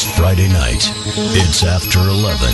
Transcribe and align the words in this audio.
It's 0.00 0.16
Friday 0.16 0.46
night. 0.46 0.92
It's 1.34 1.64
after 1.64 1.98
11. 1.98 2.48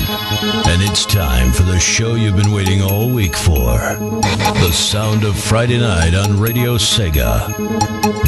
And 0.66 0.80
it's 0.80 1.04
time 1.04 1.52
for 1.52 1.62
the 1.62 1.78
show 1.78 2.14
you've 2.14 2.36
been 2.36 2.52
waiting 2.52 2.80
all 2.80 3.10
week 3.10 3.36
for. 3.36 3.76
The 3.76 4.72
sound 4.72 5.24
of 5.24 5.38
Friday 5.38 5.78
night 5.78 6.14
on 6.14 6.40
Radio 6.40 6.78
Sega. 6.78 7.54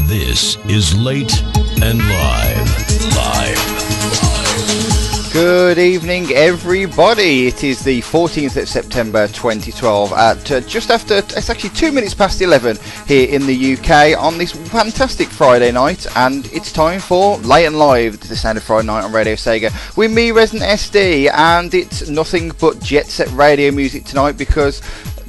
This 0.07 0.59
is 0.69 0.95
Late 0.95 1.43
and 1.83 1.99
Live. 1.99 3.17
Live. 3.17 4.23
Live. 4.23 5.06
Good 5.33 5.79
evening, 5.79 6.31
everybody. 6.31 7.47
It 7.49 7.63
is 7.63 7.85
the 7.85 8.01
14th 8.03 8.63
of 8.63 8.69
September 8.69 9.27
2012 9.29 10.13
at 10.13 10.51
uh, 10.51 10.61
just 10.61 10.91
after, 10.91 11.17
it's 11.19 11.51
actually 11.51 11.71
two 11.71 11.93
minutes 11.93 12.15
past 12.15 12.41
11 12.41 12.79
here 13.07 13.29
in 13.29 13.47
the 13.47 13.75
UK 13.75 14.19
on 14.19 14.39
this 14.39 14.53
fantastic 14.53 15.29
Friday 15.29 15.73
night, 15.73 16.07
and 16.17 16.47
it's 16.53 16.73
time 16.73 17.01
for 17.01 17.37
Late 17.39 17.67
and 17.67 17.79
Live, 17.79 18.21
the 18.21 18.37
sound 18.37 18.57
of 18.57 18.65
Friday 18.65 18.87
night 18.87 19.05
on 19.05 19.13
Radio 19.13 19.35
Sega 19.35 19.97
with 19.97 20.13
me, 20.13 20.31
Resident 20.31 20.71
SD, 20.71 21.31
and 21.31 21.75
it's 21.75 22.09
nothing 22.09 22.53
but 22.61 22.81
Jet 22.81 23.07
Set 23.07 23.31
Radio 23.33 23.71
music 23.71 24.05
tonight 24.05 24.39
because 24.39 24.81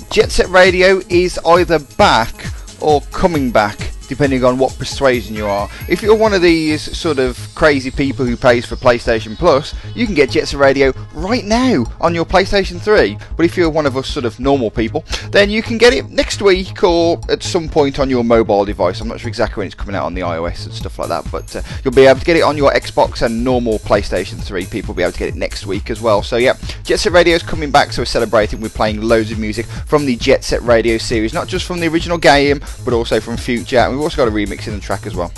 Jet 0.10 0.32
Set 0.32 0.48
Radio 0.48 1.02
is 1.10 1.38
either 1.46 1.80
back 1.98 2.34
or 2.80 3.02
coming 3.12 3.52
back 3.52 3.92
depending 4.08 4.44
on 4.44 4.58
what 4.58 4.78
persuasion 4.78 5.36
you 5.36 5.46
are. 5.46 5.70
If 5.88 6.02
you're 6.02 6.16
one 6.16 6.34
of 6.34 6.42
these 6.42 6.98
sort 6.98 7.20
of 7.20 7.38
crazy 7.56 7.92
people 7.92 8.26
who 8.26 8.38
pays 8.38 8.66
for 8.66 8.76
PlayStation 8.76 9.38
Plus, 9.38 9.74
you 9.96 10.06
can 10.06 10.16
get 10.16 10.32
Jet 10.32 10.48
Set 10.48 10.60
Radio 10.60 10.94
right 11.14 11.46
now 11.46 11.86
on 12.00 12.14
your 12.14 12.26
PlayStation 12.26 12.80
3. 12.80 13.18
But 13.36 13.46
if 13.46 13.58
you're 13.58 13.70
one 13.70 13.86
of 13.86 13.98
us 13.98 14.08
sort 14.08 14.26
of 14.26 14.40
normal 14.40 14.72
people, 14.72 15.04
then 15.32 15.50
you 15.50 15.62
can 15.62 15.78
get 15.78 15.94
it 15.94 16.10
next 16.10 16.42
week 16.42 16.84
or 16.84 17.20
at 17.30 17.44
some 17.44 17.70
point 17.70 18.00
on 18.00 18.10
your 18.10 18.24
mobile 18.24 18.66
device. 18.66 19.02
I'm 19.02 19.08
not 19.08 19.20
sure 19.20 19.28
exactly 19.28 19.62
when 19.62 19.68
it's 19.68 19.76
coming 19.76 19.96
out 19.96 20.06
on 20.06 20.14
the 20.14 20.22
iOS 20.22 20.66
and 20.66 20.74
stuff 20.74 21.00
like 21.00 21.10
that, 21.10 21.30
but 21.32 21.56
uh, 21.56 21.62
you'll 21.84 21.94
be 21.94 22.06
able 22.06 22.20
to 22.20 22.26
get 22.26 22.38
it 22.38 22.44
on 22.44 22.58
your 22.58 22.72
Xbox 22.72 23.22
and 23.22 23.44
normal 23.44 23.80
PlayStation 23.80 24.42
3. 24.42 24.66
People 24.66 24.90
will 24.94 24.98
be 24.98 25.04
able 25.04 25.14
to 25.14 25.20
get 25.20 25.30
it 25.30 25.36
next 25.36 25.66
week 25.66 25.90
as 25.90 26.02
well. 26.02 26.22
So 26.24 26.38
yeah, 26.38 26.56
Jet 26.84 27.00
Set 27.00 27.14
Radio 27.14 27.36
is 27.36 27.44
coming 27.44 27.72
back, 27.72 27.92
so 27.92 28.02
we're 28.02 28.06
celebrating. 28.06 28.62
We're 28.62 28.70
playing 28.70 29.02
loads 29.02 29.32
of 29.32 29.40
music 29.40 29.66
from 29.66 30.06
the 30.06 30.16
Jet 30.16 30.44
Set 30.44 30.62
Radio 30.62 30.98
series, 30.98 31.34
not 31.34 31.48
just 31.48 31.66
from 31.66 31.80
the 31.80 31.88
original 31.88 32.18
game, 32.18 32.60
but 32.84 32.94
also 32.94 33.20
from 33.20 33.38
future 33.38 33.78
we've 33.98 34.04
also 34.04 34.18
got 34.18 34.28
a 34.28 34.32
remix 34.32 34.68
in 34.68 34.74
the 34.74 34.80
track 34.80 35.08
as 35.08 35.16
well. 35.16 35.32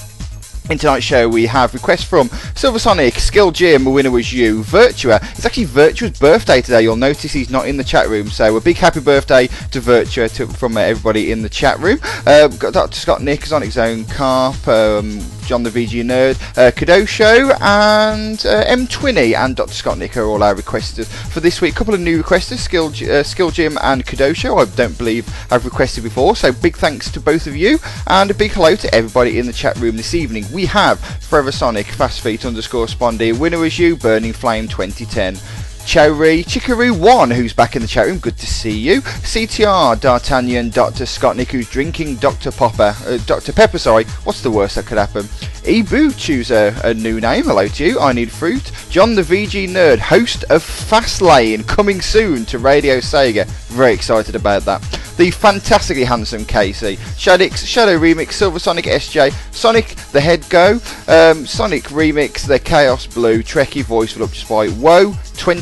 In 0.69 0.77
tonight's 0.77 1.05
show, 1.05 1.27
we 1.27 1.47
have 1.47 1.73
requests 1.73 2.03
from 2.03 2.29
Silver 2.53 2.77
Sonic, 2.77 3.15
Skill 3.15 3.49
Jim, 3.49 3.85
the 3.85 3.89
winner 3.89 4.11
was 4.11 4.31
you, 4.31 4.61
Virtua. 4.61 5.19
It's 5.31 5.45
actually 5.45 5.65
Virtua's 5.65 6.19
birthday 6.19 6.61
today. 6.61 6.83
You'll 6.83 6.95
notice 6.95 7.31
he's 7.31 7.49
not 7.49 7.67
in 7.67 7.75
the 7.75 7.83
chat 7.83 8.07
room, 8.07 8.30
so 8.30 8.55
a 8.55 8.61
big 8.61 8.77
happy 8.77 8.99
birthday 8.99 9.47
to 9.47 9.81
Virtua 9.81 10.31
to, 10.35 10.45
from 10.45 10.77
uh, 10.77 10.81
everybody 10.81 11.31
in 11.31 11.41
the 11.41 11.49
chat 11.49 11.80
room. 11.80 11.99
Uh, 12.27 12.49
got 12.49 12.73
Dr. 12.73 12.95
Scott 12.95 13.23
Nick, 13.23 13.45
Sonic 13.45 13.71
Zone 13.71 14.05
Carp, 14.05 14.67
um, 14.67 15.19
John 15.50 15.64
the 15.64 15.72
VG 15.72 16.03
Nerd, 16.03 16.36
uh, 16.59 16.69
Kadosho, 16.69 17.59
and 17.59 18.45
uh, 18.45 18.64
M 18.67 18.86
Twinny 18.86 19.36
and 19.36 19.55
Dr. 19.55 19.73
Scott 19.73 19.97
Nick 19.97 20.16
are 20.16 20.25
all 20.25 20.44
our 20.44 20.53
requesters 20.53 21.08
for 21.31 21.39
this 21.39 21.59
week. 21.59 21.73
A 21.73 21.75
couple 21.75 21.95
of 21.95 22.00
new 22.00 22.22
requesters, 22.22 22.59
Skill, 22.59 22.94
uh, 23.11 23.23
Skill 23.23 23.50
Jim 23.50 23.75
and 23.81 24.05
Kadosho. 24.05 24.61
I 24.61 24.75
don't 24.75 24.95
believe 24.95 25.27
I've 25.50 25.66
requested 25.66 26.03
before, 26.03 26.36
so 26.36 26.52
big 26.52 26.77
thanks 26.77 27.09
to 27.09 27.20
both 27.20 27.47
of 27.47 27.58
you, 27.58 27.80
and 28.05 28.30
a 28.30 28.36
big 28.36 28.52
hello 28.52 28.75
to 28.75 28.94
everybody 28.94 29.39
in 29.39 29.47
the 29.47 29.53
chat 29.53 29.75
room 29.77 29.97
this 29.97 30.14
evening. 30.14 30.45
We 30.53 30.67
have 30.67 31.00
Forever 31.00 31.52
Sonic, 31.52 31.88
Fast 31.88 32.22
Feet 32.22 32.45
underscore 32.45 32.86
Spondy, 32.86 33.36
Winner 33.36 33.66
is 33.66 33.80
You, 33.80 33.95
Burning 33.95 34.33
Flame 34.33 34.67
2010. 34.67 35.36
Chowry, 35.85 36.44
Chikaroo1, 36.45 37.33
who's 37.33 37.53
back 37.53 37.75
in 37.75 37.81
the 37.81 37.88
chat 37.88 38.05
room, 38.08 38.19
good 38.19 38.38
to 38.38 38.45
see 38.45 38.77
you. 38.77 39.02
CTR, 39.02 39.99
D'Artagnan, 39.99 40.69
Dr. 40.69 41.05
Scott 41.05 41.36
Nick, 41.36 41.52
who's 41.52 41.69
drinking 41.69 42.17
Dr. 42.17 42.52
Popper, 42.52 42.95
uh, 43.05 43.17
Dr. 43.25 43.53
Pepper, 43.53 43.80
sorry, 43.80 44.03
what's 44.23 44.41
the 44.41 44.52
worst 44.52 44.75
that 44.75 44.86
could 44.86 44.97
happen? 44.97 45.27
Ebu, 45.66 46.11
choose 46.17 46.52
a, 46.52 46.80
a, 46.83 46.94
new 46.94 47.19
name, 47.19 47.45
hello 47.45 47.67
to 47.67 47.86
you, 47.86 47.99
I 47.99 48.13
Need 48.13 48.31
Fruit. 48.31 48.71
John 48.89 49.16
the 49.16 49.21
VG 49.21 49.67
Nerd, 49.67 49.99
host 49.99 50.44
of 50.45 50.63
Fastlane, 50.63 51.67
coming 51.67 52.02
soon 52.02 52.45
to 52.45 52.59
Radio 52.59 52.97
Sega, 52.97 53.45
very 53.67 53.93
excited 53.93 54.36
about 54.36 54.64
that. 54.64 54.81
The 55.17 55.31
fantastically 55.31 56.05
handsome 56.05 56.45
Casey, 56.45 56.95
Shadix, 57.17 57.67
Shadow 57.67 57.99
Remix, 57.99 58.33
Silver 58.33 58.58
Sonic 58.58 58.86
SJ, 58.86 59.33
Sonic 59.54 59.87
the 60.14 60.21
Head 60.21 60.45
Go, 60.49 60.80
um, 61.09 61.45
Sonic 61.45 61.83
Remix, 61.86 62.48
the 62.48 62.58
Chaos 62.58 63.05
Blue, 63.05 63.43
Trekkie 63.43 63.83
voice 63.83 64.15
will 64.15 64.23
up 64.23 64.31
just 64.31 64.48
by 64.48 64.70
Woe, 64.70 65.14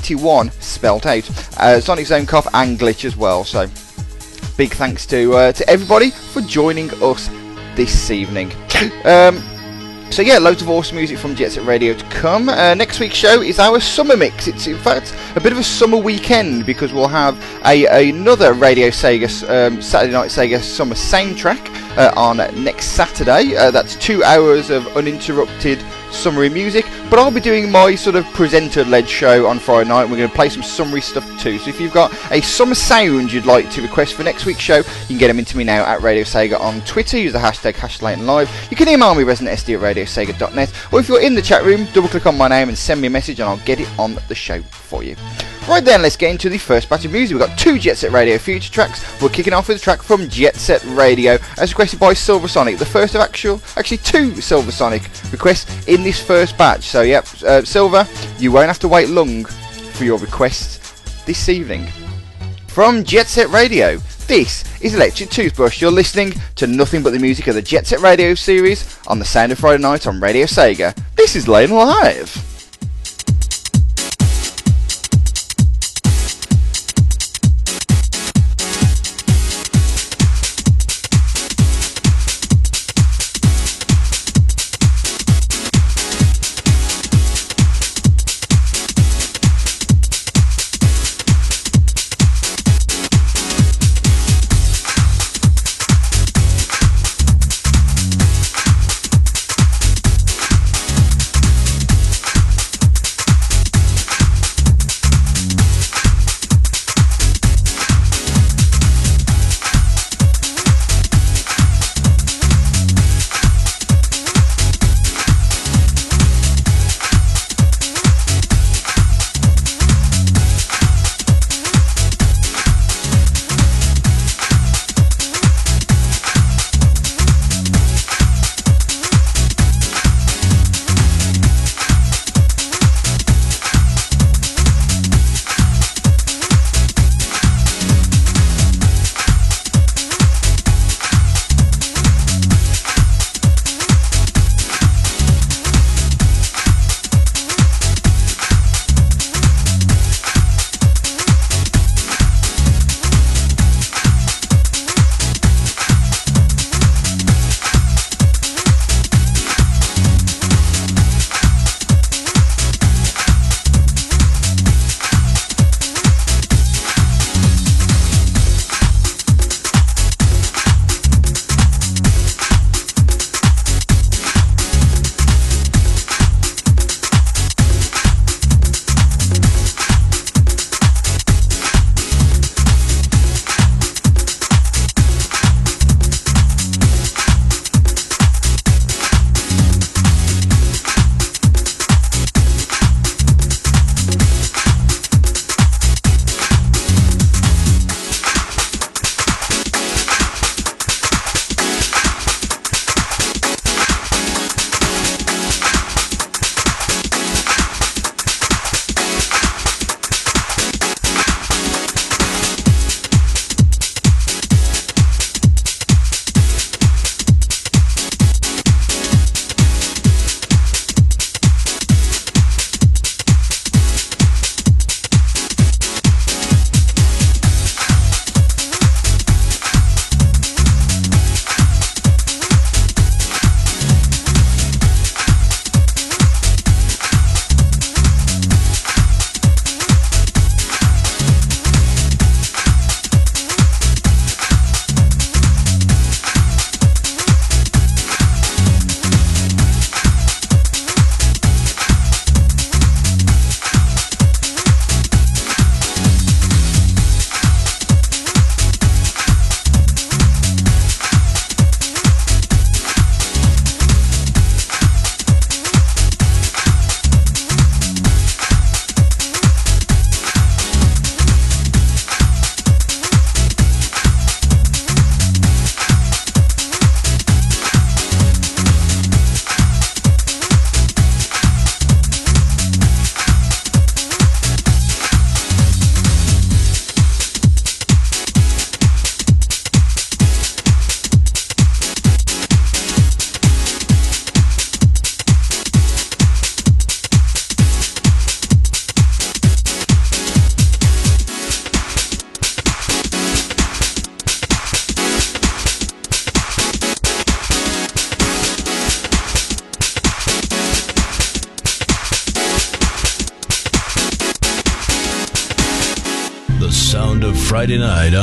21 0.08 0.52
spelt 0.62 1.06
out. 1.06 1.30
Uh, 1.60 1.82
Sonic 1.82 2.06
Zone 2.06 2.20
and 2.22 2.80
Glitch 2.80 3.04
as 3.04 3.18
well. 3.18 3.44
So 3.44 3.68
big 4.56 4.72
thanks 4.74 5.06
to 5.08 5.34
uh, 5.34 5.52
to 5.52 5.70
everybody 5.70 6.12
for 6.12 6.42
joining 6.42 6.90
us 7.04 7.28
this 7.76 8.10
evening. 8.10 8.54
um, 9.04 9.44
so 10.10 10.22
yeah, 10.22 10.38
loads 10.38 10.62
of 10.62 10.70
awesome 10.70 10.96
music 10.96 11.18
from 11.18 11.36
Jet 11.36 11.52
Set 11.52 11.66
Radio 11.66 11.94
to 11.94 12.06
come. 12.06 12.48
Uh, 12.48 12.74
next 12.74 13.02
week's 13.02 13.16
show 13.16 13.42
is 13.42 13.60
our 13.60 13.82
summer 13.82 14.16
mix. 14.16 14.48
It's 14.48 14.66
in 14.66 14.78
fact 14.78 15.14
a 15.36 15.42
bit 15.42 15.52
of 15.52 15.58
a 15.58 15.64
summer 15.64 15.98
weekend 15.98 16.66
because 16.66 16.94
we'll 16.94 17.10
have 17.10 17.38
a 17.66 18.10
another 18.10 18.54
Radio 18.54 18.88
Sega 18.88 19.28
um, 19.50 19.82
Saturday 19.82 20.14
Night 20.14 20.30
Sega 20.30 20.62
Summer 20.62 20.96
soundtrack 20.96 21.60
uh, 21.98 22.14
on 22.16 22.38
next 22.64 22.94
Saturday. 22.94 23.58
Uh, 23.58 23.72
that's 23.72 23.96
two 23.98 24.24
hours 24.24 24.70
of 24.70 24.88
uninterrupted 24.96 25.84
summary 26.12 26.50
music, 26.50 26.86
but 27.10 27.20
I'll 27.20 27.32
be 27.32 27.40
doing 27.40 27.72
my 27.72 27.96
sort 27.96 28.16
of 28.16 28.26
presenter-led 28.34 29.08
show 29.08 29.48
on 29.48 29.60
Friday 29.60 29.90
night. 29.90 30.06
We're 30.06 30.18
going 30.18 30.30
to 30.30 30.36
play 30.36 30.50
some 30.50 30.64
summary 30.64 31.02
stuff 31.02 31.26
too. 31.42 31.60
So 31.60 31.70
if 31.70 31.80
you've 31.80 31.94
got 31.94 32.14
a 32.32 32.42
summer 32.42 32.76
sound 32.76 33.32
you'd 33.32 33.46
like 33.46 33.70
to 33.72 33.82
request 33.82 34.14
for 34.16 34.24
next 34.24 34.46
week's 34.46 34.62
show, 34.62 34.78
you 34.78 35.08
can 35.08 35.18
get 35.18 35.28
them 35.28 35.40
into 35.40 35.58
me 35.58 35.64
now 35.64 35.84
at 35.86 36.02
Radio 36.02 36.24
Sega 36.24 36.60
on 36.60 36.82
Twitter. 36.82 37.18
Use 37.18 37.34
the 37.34 37.40
hashtag 37.40 37.74
HashtagLive. 37.74 38.72
You 38.72 38.78
can 38.78 38.88
email 38.90 39.16
me 39.16 39.24
residentsd 39.24 39.76
at 39.76 39.96
radiosega.net, 39.96 40.74
or 40.92 41.00
if 41.00 41.08
you're 41.08 41.22
in 41.22 41.36
the 41.36 41.42
chat 41.42 41.64
room, 41.64 41.88
double 41.94 42.10
click 42.10 42.26
on 42.26 42.38
my 42.38 42.48
name 42.48 42.70
and 42.70 42.78
send 42.78 43.02
me 43.02 43.08
a 43.08 43.12
message, 43.12 43.40
and 43.40 43.50
I'll 43.50 43.58
get 43.66 43.80
it 43.80 43.90
on 44.00 44.18
the 44.28 44.36
show 44.36 44.62
for 44.62 45.04
you. 45.04 45.16
Right 45.68 45.84
then, 45.84 46.02
let's 46.02 46.16
get 46.16 46.32
into 46.32 46.48
the 46.48 46.58
first 46.58 46.90
batch 46.90 47.04
of 47.04 47.12
music. 47.12 47.38
We've 47.38 47.46
got 47.46 47.60
two 47.60 47.78
Jet 47.78 47.98
Set 47.98 48.14
Radio 48.14 48.38
future 48.38 48.72
tracks. 48.72 49.22
We're 49.22 49.28
kicking 49.28 49.52
off 49.52 49.68
with 49.68 49.78
a 49.78 49.80
track 49.82 50.02
from 50.02 50.30
Jet 50.30 50.56
Set 50.56 50.82
Radio, 50.86 51.38
as 51.58 51.74
requested 51.74 52.00
by 52.00 52.14
Silver 52.14 52.48
Sonic, 52.48 52.78
the 52.78 52.86
first 52.86 53.16
of 53.16 53.22
actual, 53.22 53.62
actually 53.76 53.98
two 53.98 54.40
Silver 54.40 54.72
Sonic 54.72 55.04
requests 55.30 55.86
in 55.90 56.04
this 56.04 56.24
first 56.24 56.58
batch. 56.58 56.84
So, 56.84 57.02
yep, 57.02 57.28
uh, 57.44 57.64
Silver, 57.64 58.08
you 58.40 58.54
won't 58.54 58.68
have 58.68 58.80
to 58.80 58.88
wait 58.88 59.10
long 59.10 59.44
for 59.44 60.06
your 60.06 60.18
requests 60.20 61.02
this 61.26 61.50
evening. 61.50 61.86
From 62.68 63.04
Jet 63.04 63.28
Set 63.28 63.50
Radio, 63.50 63.98
this 64.28 64.64
is 64.82 64.96
Electric 64.96 65.32
Toothbrush. 65.32 65.82
You're 65.82 65.92
listening 65.92 66.34
to 66.56 66.68
nothing 66.68 67.04
but 67.04 67.12
the 67.12 67.20
music 67.20 67.48
of 67.48 67.56
the 67.56 67.62
Jet 67.62 67.86
Set 67.88 68.00
Radio 68.00 68.36
series 68.36 68.98
on 69.06 69.20
the 69.20 69.26
Sound 69.26 69.52
of 69.52 69.60
Friday 69.60 69.82
Night 69.84 70.08
on 70.08 70.22
Radio 70.22 70.46
Sega. 70.46 70.98
This 71.18 71.36
is 71.36 71.50
Lane 71.50 71.72
Live. 71.72 72.57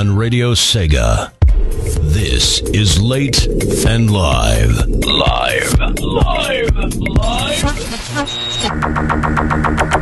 On 0.05 0.17
Radio 0.17 0.53
Sega. 0.53 1.33
This 2.13 2.61
is 2.61 3.01
Late 3.01 3.47
and 3.87 4.11
Live. 4.11 4.87
Live. 4.87 5.79
Live. 6.01 6.71
You 9.85 9.94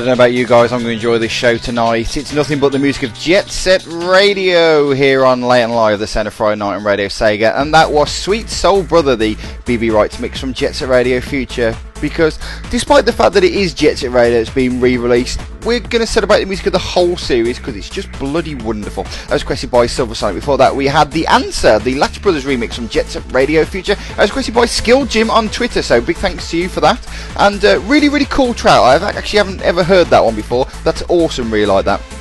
I 0.00 0.02
don't 0.02 0.16
know 0.16 0.24
about 0.24 0.32
you 0.32 0.46
guys, 0.46 0.72
I'm 0.72 0.78
going 0.78 0.92
to 0.92 0.94
enjoy 0.94 1.18
this 1.18 1.30
show 1.30 1.58
tonight. 1.58 2.16
It's 2.16 2.32
nothing 2.32 2.58
but 2.58 2.72
the 2.72 2.78
music 2.78 3.02
of 3.02 3.12
Jet 3.12 3.50
Set 3.50 3.84
Radio 3.86 4.92
here 4.92 5.26
on 5.26 5.42
Late 5.42 5.64
and 5.64 5.74
Live, 5.74 5.98
the 5.98 6.06
Centre 6.06 6.30
Friday 6.30 6.58
Night 6.58 6.76
on 6.76 6.84
Radio 6.84 7.08
Sega, 7.08 7.54
and 7.60 7.74
that 7.74 7.92
was 7.92 8.10
Sweet 8.10 8.48
Soul 8.48 8.82
Brother, 8.82 9.14
the 9.14 9.34
BB 9.66 9.92
Rights 9.92 10.18
mix 10.18 10.40
from 10.40 10.54
Jet 10.54 10.74
Set 10.74 10.88
Radio 10.88 11.20
Future 11.20 11.76
because 12.00 12.38
despite 12.70 13.04
the 13.04 13.12
fact 13.12 13.34
that 13.34 13.44
it 13.44 13.52
is 13.52 13.74
Jet 13.74 13.98
Set 13.98 14.10
Radio 14.10 14.38
that's 14.38 14.54
been 14.54 14.80
re-released, 14.80 15.40
we're 15.64 15.80
going 15.80 16.00
to 16.00 16.06
celebrate 16.06 16.40
the 16.40 16.46
music 16.46 16.66
of 16.66 16.72
the 16.72 16.78
whole 16.78 17.16
series 17.16 17.58
because 17.58 17.76
it's 17.76 17.90
just 17.90 18.10
bloody 18.18 18.54
wonderful. 18.54 19.06
As 19.30 19.42
requested 19.42 19.70
by 19.70 19.86
Silver 19.86 20.14
Sonic. 20.14 20.36
Before 20.36 20.58
that, 20.58 20.74
we 20.74 20.86
had 20.86 21.10
The 21.12 21.26
Answer, 21.26 21.78
the 21.78 21.96
Latch 21.96 22.22
Brothers 22.22 22.44
remix 22.44 22.74
from 22.74 22.88
Jet 22.88 23.06
Set 23.06 23.30
Radio 23.32 23.64
Future. 23.64 23.96
As 24.16 24.30
requested 24.30 24.54
by 24.54 24.66
Skill 24.66 25.06
Jim 25.06 25.30
on 25.30 25.48
Twitter, 25.48 25.82
so 25.82 26.00
big 26.00 26.16
thanks 26.16 26.50
to 26.50 26.56
you 26.56 26.68
for 26.68 26.80
that. 26.80 27.06
And 27.38 27.64
uh, 27.64 27.80
really, 27.80 28.08
really 28.08 28.26
cool 28.26 28.54
track. 28.54 28.80
I 28.80 29.10
actually 29.10 29.38
haven't 29.38 29.62
ever 29.62 29.84
heard 29.84 30.06
that 30.08 30.24
one 30.24 30.34
before. 30.36 30.66
That's 30.84 31.02
awesome, 31.08 31.50
really 31.50 31.66
like 31.66 31.84
that. 31.84 32.19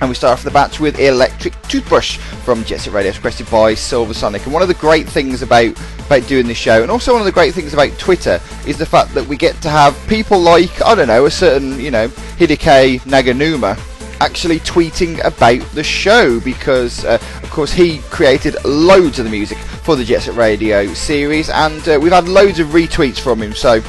And 0.00 0.10
we 0.10 0.14
start 0.14 0.38
off 0.38 0.44
the 0.44 0.50
batch 0.50 0.80
with 0.80 0.98
Electric 0.98 1.60
Toothbrush 1.62 2.18
from 2.18 2.64
Jet 2.64 2.80
Set 2.80 2.92
Radio, 2.92 3.12
requested 3.12 3.50
by 3.50 3.74
Silver 3.74 4.12
Sonic. 4.12 4.44
And 4.44 4.52
one 4.52 4.62
of 4.62 4.68
the 4.68 4.74
great 4.74 5.08
things 5.08 5.42
about, 5.42 5.70
about 6.06 6.26
doing 6.26 6.46
this 6.46 6.58
show, 6.58 6.82
and 6.82 6.90
also 6.90 7.12
one 7.12 7.22
of 7.22 7.26
the 7.26 7.32
great 7.32 7.54
things 7.54 7.72
about 7.72 7.96
Twitter, 7.98 8.40
is 8.66 8.76
the 8.76 8.86
fact 8.86 9.14
that 9.14 9.26
we 9.26 9.36
get 9.36 9.60
to 9.62 9.70
have 9.70 9.96
people 10.08 10.38
like, 10.38 10.82
I 10.82 10.94
don't 10.94 11.08
know, 11.08 11.26
a 11.26 11.30
certain, 11.30 11.78
you 11.80 11.90
know, 11.90 12.08
Hideki 12.08 13.00
Naganuma 13.02 13.78
actually 14.20 14.60
tweeting 14.60 15.22
about 15.24 15.60
the 15.72 15.82
show 15.82 16.40
because, 16.40 17.04
uh, 17.04 17.18
of 17.42 17.50
course, 17.50 17.72
he 17.72 17.98
created 18.10 18.56
loads 18.64 19.18
of 19.18 19.24
the 19.24 19.30
music 19.30 19.58
for 19.58 19.96
the 19.96 20.04
Jet 20.04 20.22
Set 20.22 20.34
Radio 20.34 20.86
series, 20.94 21.50
and 21.50 21.86
uh, 21.88 21.98
we've 22.00 22.12
had 22.12 22.28
loads 22.28 22.58
of 22.58 22.68
retweets 22.68 23.18
from 23.18 23.42
him. 23.42 23.52
So 23.52 23.82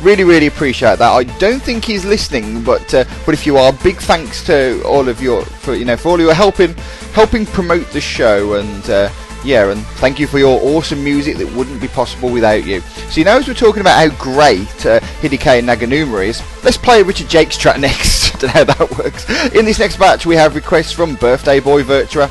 Really, 0.00 0.22
really 0.24 0.46
appreciate 0.46 0.98
that. 0.98 1.10
I 1.10 1.24
don't 1.38 1.60
think 1.60 1.84
he's 1.84 2.04
listening, 2.04 2.62
but 2.62 2.94
uh, 2.94 3.04
but 3.26 3.34
if 3.34 3.44
you 3.44 3.56
are, 3.56 3.72
big 3.72 3.96
thanks 3.96 4.44
to 4.44 4.80
all 4.84 5.08
of 5.08 5.20
your 5.20 5.44
for 5.44 5.74
you 5.74 5.84
know 5.84 5.96
for 5.96 6.10
all 6.10 6.20
you 6.20 6.30
are 6.30 6.34
helping 6.34 6.74
helping 7.14 7.46
promote 7.46 7.86
the 7.88 8.00
show 8.00 8.54
and. 8.54 8.88
Uh, 8.88 9.10
yeah, 9.44 9.70
and 9.70 9.80
thank 9.98 10.18
you 10.18 10.26
for 10.26 10.38
your 10.38 10.60
awesome 10.60 11.02
music 11.02 11.36
that 11.36 11.46
wouldn't 11.54 11.80
be 11.80 11.88
possible 11.88 12.30
without 12.30 12.64
you. 12.64 12.80
So, 12.80 13.20
you 13.20 13.24
know, 13.24 13.38
as 13.38 13.46
we're 13.46 13.54
talking 13.54 13.80
about 13.80 13.96
how 13.96 14.16
great 14.18 14.86
uh, 14.86 15.00
Hideki 15.20 15.62
Naganuma 15.62 16.26
is, 16.26 16.42
let's 16.64 16.76
play 16.76 17.02
Richard 17.02 17.30
Jacques 17.30 17.52
track 17.52 17.78
next. 17.80 18.34
I 18.34 18.38
don't 18.38 18.42
know 18.42 18.48
how 18.48 18.86
that 18.86 18.98
works. 18.98 19.28
In 19.54 19.64
this 19.64 19.78
next 19.78 19.96
batch, 19.96 20.26
we 20.26 20.34
have 20.34 20.56
requests 20.56 20.92
from 20.92 21.14
Birthday 21.14 21.60
Boy 21.60 21.82
Virtua, 21.84 22.28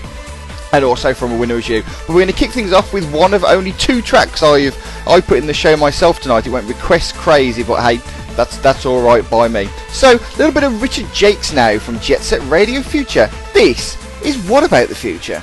and 0.74 0.84
also 0.84 1.14
from 1.14 1.32
a 1.32 1.38
winner 1.38 1.56
as 1.56 1.70
you. 1.70 1.84
But 1.84 2.10
we're 2.10 2.16
going 2.16 2.28
to 2.28 2.34
kick 2.34 2.52
things 2.52 2.74
off 2.74 2.94
with 2.94 3.12
one 3.14 3.34
of 3.34 3.44
only 3.44 3.74
two 3.74 4.02
tracks 4.02 4.44
I've 4.44 4.76
I 5.08 5.22
put 5.22 5.38
in 5.38 5.48
the 5.48 5.54
show 5.54 5.78
myself 5.78 6.20
tonight. 6.20 6.48
It 6.48 6.52
went 6.52 6.68
request 6.68 7.16
crazy, 7.16 7.64
but 7.64 7.82
hey, 7.82 7.98
that's 8.36 8.58
that's 8.58 8.86
all 8.86 9.02
right 9.02 9.28
by 9.30 9.48
me. 9.48 9.68
So 9.90 10.16
a 10.16 10.38
little 10.38 10.54
bit 10.54 10.64
of 10.64 10.82
Richard 10.82 11.08
Jacques 11.14 11.54
now 11.54 11.80
from 11.80 12.00
Jet 12.00 12.22
Set 12.22 12.42
Radio 12.50 12.82
Future. 12.82 13.30
This 13.54 13.98
is 14.24 14.38
What 14.50 14.64
About 14.64 14.90
the 14.90 14.96
Future. 14.96 15.42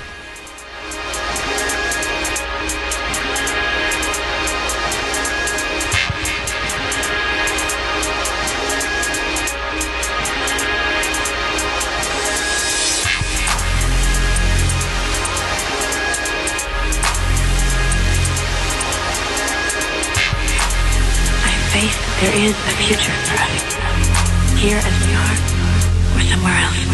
There 22.21 22.37
is 22.37 22.53
a 22.53 22.75
future 22.87 23.13
for 23.27 23.37
us. 23.43 23.75
Here 24.61 24.79
as 24.79 25.07
we 25.07 25.13
are, 25.15 26.17
or 26.17 26.23
somewhere 26.23 26.57
else. 26.57 26.94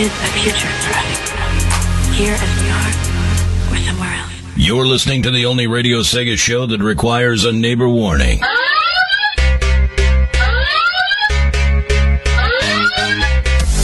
Is 0.00 0.06
a 0.06 0.26
future 0.38 0.66
for 0.66 0.92
us. 0.96 2.16
Here 2.16 2.32
as 2.32 2.62
we 2.62 2.70
are, 2.70 2.92
or 3.70 3.76
somewhere 3.84 4.14
else. 4.14 4.32
You're 4.56 4.86
listening 4.86 5.22
to 5.24 5.30
the 5.30 5.44
only 5.44 5.66
Radio 5.66 5.98
Sega 6.00 6.38
show 6.38 6.64
that 6.66 6.80
requires 6.80 7.44
a 7.44 7.52
neighbor 7.52 7.88
warning. 7.88 8.38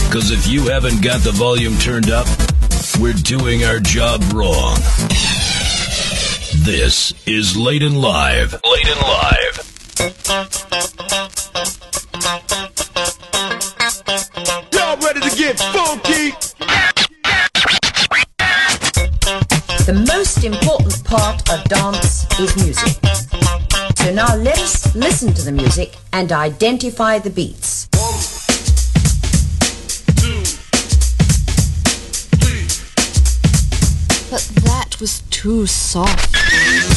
Because 0.07 0.31
if 0.31 0.47
you 0.47 0.69
haven't 0.69 1.03
got 1.03 1.21
the 1.21 1.33
volume 1.33 1.77
turned 1.77 2.11
up, 2.11 2.27
we're 2.99 3.13
doing 3.13 3.65
our 3.65 3.79
job 3.79 4.23
wrong. 4.33 4.77
This 6.65 7.13
is 7.27 7.59
Late 7.59 7.83
and 7.83 8.01
Live. 8.01 8.53
Late 8.65 8.87
and 8.87 9.01
Live. 9.03 9.63
Y'all 14.73 14.97
ready 14.99 15.21
to 15.21 15.37
get 15.37 15.59
funky? 15.59 16.06
Part 21.17 21.51
of 21.51 21.65
dance 21.65 22.27
is 22.39 22.55
music. 22.57 22.95
So 23.97 24.13
now 24.13 24.37
let 24.37 24.59
us 24.59 24.95
listen 24.95 25.33
to 25.35 25.43
the 25.43 25.53
music 25.53 25.97
and 26.13 26.31
identify 26.31 27.19
the 27.19 27.31
beats. 27.31 27.89
But 34.31 34.45
that 34.65 34.97
was 35.01 35.23
too 35.31 35.67
soft. 35.67 36.96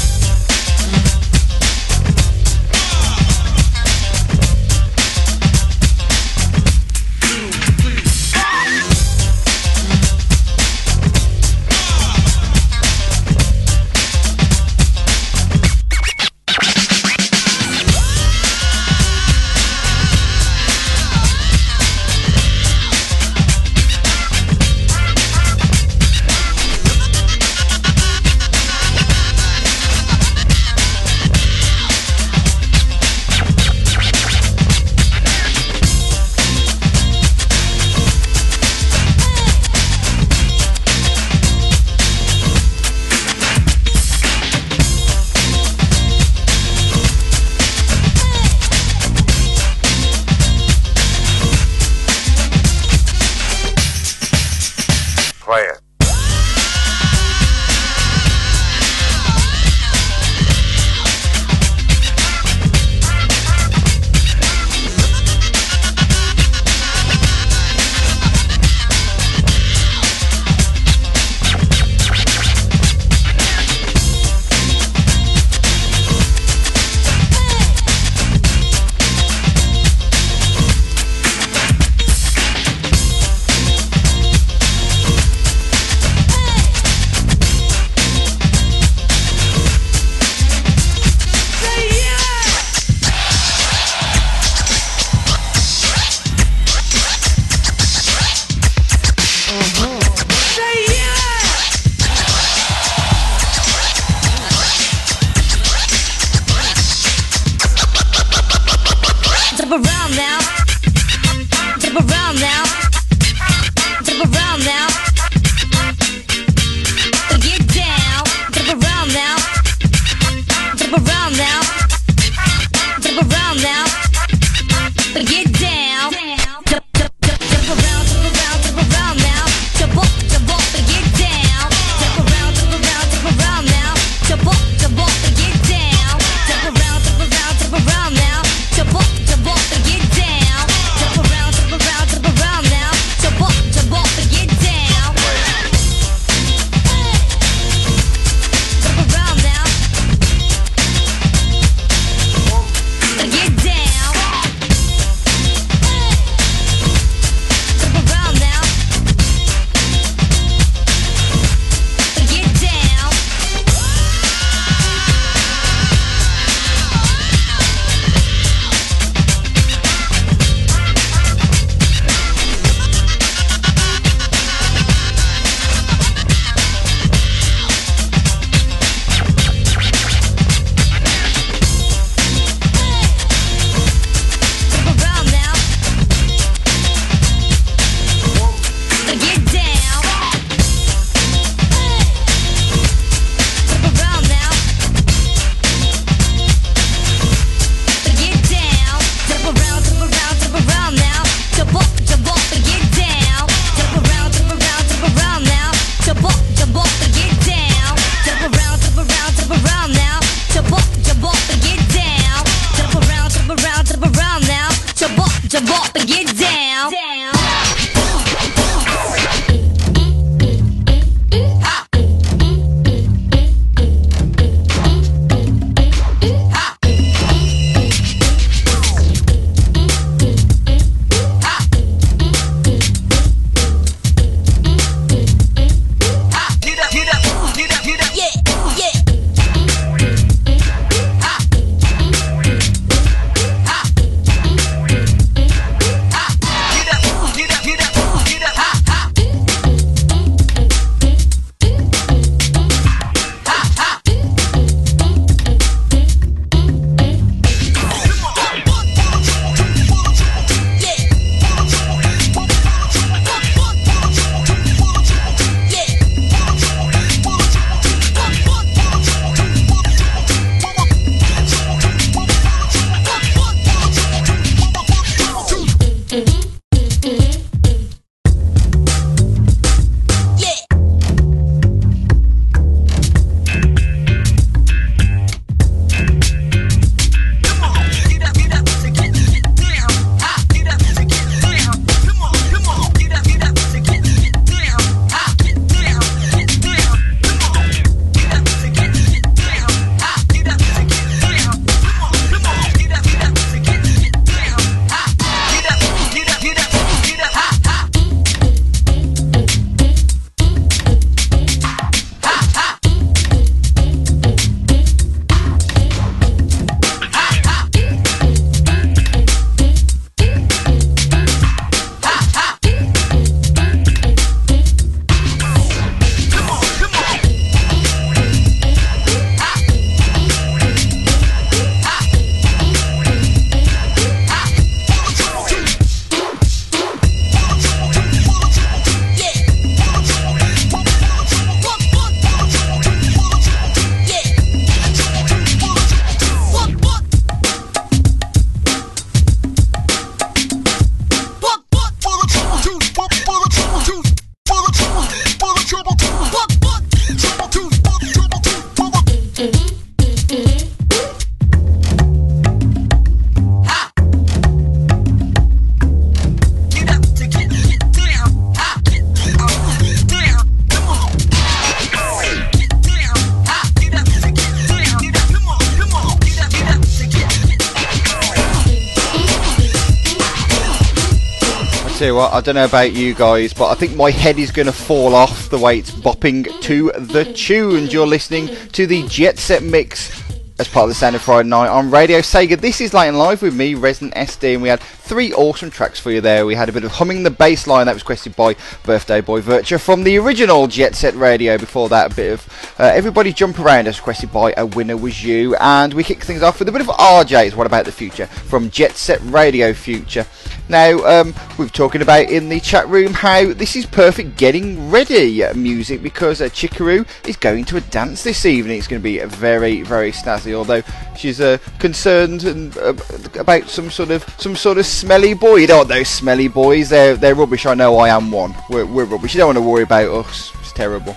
Tell 382.09 382.15
you 382.15 382.21
what, 382.21 382.33
I 382.33 382.41
don't 382.41 382.55
know 382.55 382.65
about 382.65 382.93
you 382.93 383.13
guys, 383.13 383.53
but 383.53 383.69
I 383.69 383.75
think 383.75 383.95
my 383.95 384.09
head 384.09 384.39
is 384.39 384.49
going 384.49 384.65
to 384.65 384.71
fall 384.71 385.13
off 385.13 385.47
the 385.51 385.59
way 385.59 385.77
it's 385.77 385.91
bopping 385.91 386.59
to 386.61 386.91
the 386.97 387.23
tunes. 387.23 387.93
You're 387.93 388.07
listening 388.07 388.47
to 388.71 388.87
the 388.87 389.05
Jet 389.07 389.37
Set 389.37 389.61
Mix 389.61 390.09
as 390.57 390.67
part 390.67 390.85
of 390.85 390.89
the 390.89 390.95
Sound 390.95 391.15
of 391.15 391.21
Friday 391.21 391.49
Night 391.49 391.67
on 391.67 391.91
Radio 391.91 392.17
Sega. 392.19 392.59
This 392.59 392.81
is 392.81 392.95
Late 392.95 393.09
and 393.09 393.19
Live 393.19 393.43
with 393.43 393.55
me, 393.55 393.75
Resident 393.75 394.15
SD, 394.15 394.53
and 394.53 394.63
we 394.63 394.69
had 394.69 394.81
three 395.09 395.33
awesome 395.33 395.71
tracks 395.71 395.99
for 395.99 396.11
you 396.11 396.21
there. 396.21 396.45
We 396.45 396.53
had 396.53 396.69
a 396.69 396.71
bit 396.71 396.83
of 396.83 396.91
Humming 396.91 397.23
the 397.23 397.31
Bass 397.31 397.65
Line 397.65 397.87
that 397.87 397.95
was 397.95 398.03
requested 398.03 398.35
by 398.35 398.55
Birthday 398.83 399.21
Boy 399.21 399.41
Virtua 399.41 399.81
from 399.81 400.03
the 400.03 400.19
original 400.19 400.67
Jet 400.67 400.93
Set 400.93 401.15
Radio. 401.15 401.57
Before 401.57 401.89
that, 401.89 402.11
a 402.11 402.15
bit 402.15 402.33
of 402.33 402.75
uh, 402.79 402.83
Everybody 402.83 403.33
Jump 403.33 403.57
Around 403.57 403.87
as 403.87 403.97
requested 403.97 404.31
by 404.31 404.53
A 404.55 404.67
Winner 404.67 404.95
Was 404.95 405.23
You. 405.23 405.55
And 405.55 405.95
we 405.95 406.03
kick 406.03 406.23
things 406.23 406.43
off 406.43 406.59
with 406.59 406.69
a 406.69 406.71
bit 406.71 406.81
of 406.81 406.87
RJ's 406.89 407.55
What 407.55 407.65
About 407.65 407.85
the 407.85 407.91
Future 407.91 408.27
from 408.27 408.69
Jet 408.69 408.91
Set 408.91 409.19
Radio 409.23 409.73
Future. 409.73 410.27
Now, 410.69 410.99
um, 410.99 411.33
we 411.57 411.65
were 411.65 411.71
talking 411.71 412.03
about 412.03 412.29
in 412.29 412.47
the 412.47 412.59
chat 412.59 412.87
room 412.87 413.15
how 413.15 413.51
this 413.53 413.75
is 413.75 413.87
perfect 413.87 414.37
getting 414.37 414.91
ready 414.91 415.43
music 415.55 416.03
because 416.03 416.41
uh, 416.41 416.45
Chikaru 416.45 417.07
is 417.27 417.35
going 417.35 417.65
to 417.65 417.77
a 417.77 417.81
dance 417.81 418.23
this 418.23 418.45
evening. 418.45 418.77
It's 418.77 418.87
going 418.87 419.01
to 419.01 419.03
be 419.03 419.17
very, 419.19 419.81
very 419.81 420.11
snazzy. 420.11 420.53
Although 420.53 420.83
she's 421.17 421.41
uh, 421.41 421.57
concerned 421.79 422.43
and, 422.43 422.77
uh, 422.77 422.93
about 423.39 423.67
some 423.67 423.89
sort 423.89 424.11
of 424.11 424.23
some 424.37 424.55
sort 424.55 424.77
of 424.77 424.85
smelly 424.99 425.33
boy. 425.33 425.55
You 425.55 425.67
don't 425.67 425.77
want 425.77 425.89
those 425.89 426.09
smelly 426.09 426.47
boys. 426.47 426.89
They're 426.89 427.15
they're 427.15 427.35
rubbish. 427.35 427.65
I 427.65 427.73
know. 427.73 427.97
I 427.97 428.09
am 428.09 428.31
one. 428.31 428.53
We're, 428.69 428.85
we're 428.85 429.05
rubbish. 429.05 429.33
You 429.33 429.39
don't 429.39 429.47
want 429.47 429.57
to 429.57 429.61
worry 429.61 429.83
about 429.83 430.09
us. 430.09 430.51
It's 430.59 430.73
terrible. 430.73 431.15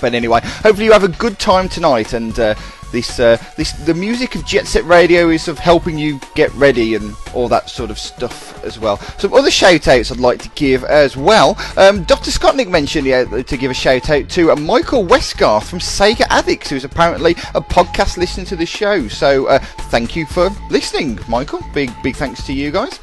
But 0.00 0.14
anyway, 0.14 0.40
hopefully 0.42 0.84
you 0.84 0.92
have 0.92 1.04
a 1.04 1.08
good 1.08 1.38
time 1.38 1.68
tonight 1.68 2.12
and. 2.12 2.38
Uh, 2.38 2.54
this, 2.92 3.20
uh, 3.20 3.36
this, 3.56 3.72
the 3.72 3.94
music 3.94 4.34
of 4.34 4.44
Jet 4.44 4.66
Set 4.66 4.84
Radio 4.84 5.28
is 5.28 5.48
of 5.48 5.58
helping 5.58 5.98
you 5.98 6.20
get 6.34 6.52
ready 6.54 6.94
and 6.94 7.14
all 7.34 7.48
that 7.48 7.70
sort 7.70 7.90
of 7.90 7.98
stuff 7.98 8.62
as 8.64 8.78
well. 8.78 8.96
Some 9.18 9.32
other 9.32 9.50
shout 9.50 9.86
outs 9.88 10.10
I'd 10.10 10.18
like 10.18 10.40
to 10.40 10.48
give 10.50 10.84
as 10.84 11.16
well. 11.16 11.56
Um, 11.76 12.04
Dr. 12.04 12.30
Scottnick 12.30 12.68
mentioned 12.68 13.06
yeah, 13.06 13.24
to 13.24 13.56
give 13.56 13.70
a 13.70 13.74
shout 13.74 14.10
out 14.10 14.28
to 14.30 14.52
uh, 14.52 14.56
Michael 14.56 15.04
Westgarth 15.04 15.64
from 15.64 15.78
Sega 15.78 16.26
Addicts, 16.30 16.70
who's 16.70 16.84
apparently 16.84 17.32
a 17.54 17.60
podcast 17.60 18.16
listener 18.16 18.44
to 18.46 18.56
the 18.56 18.66
show. 18.66 19.08
So 19.08 19.46
uh, 19.46 19.58
thank 19.90 20.16
you 20.16 20.26
for 20.26 20.50
listening, 20.68 21.18
Michael. 21.28 21.60
Big, 21.72 21.90
big 22.02 22.16
thanks 22.16 22.44
to 22.46 22.52
you 22.52 22.70
guys. 22.70 22.98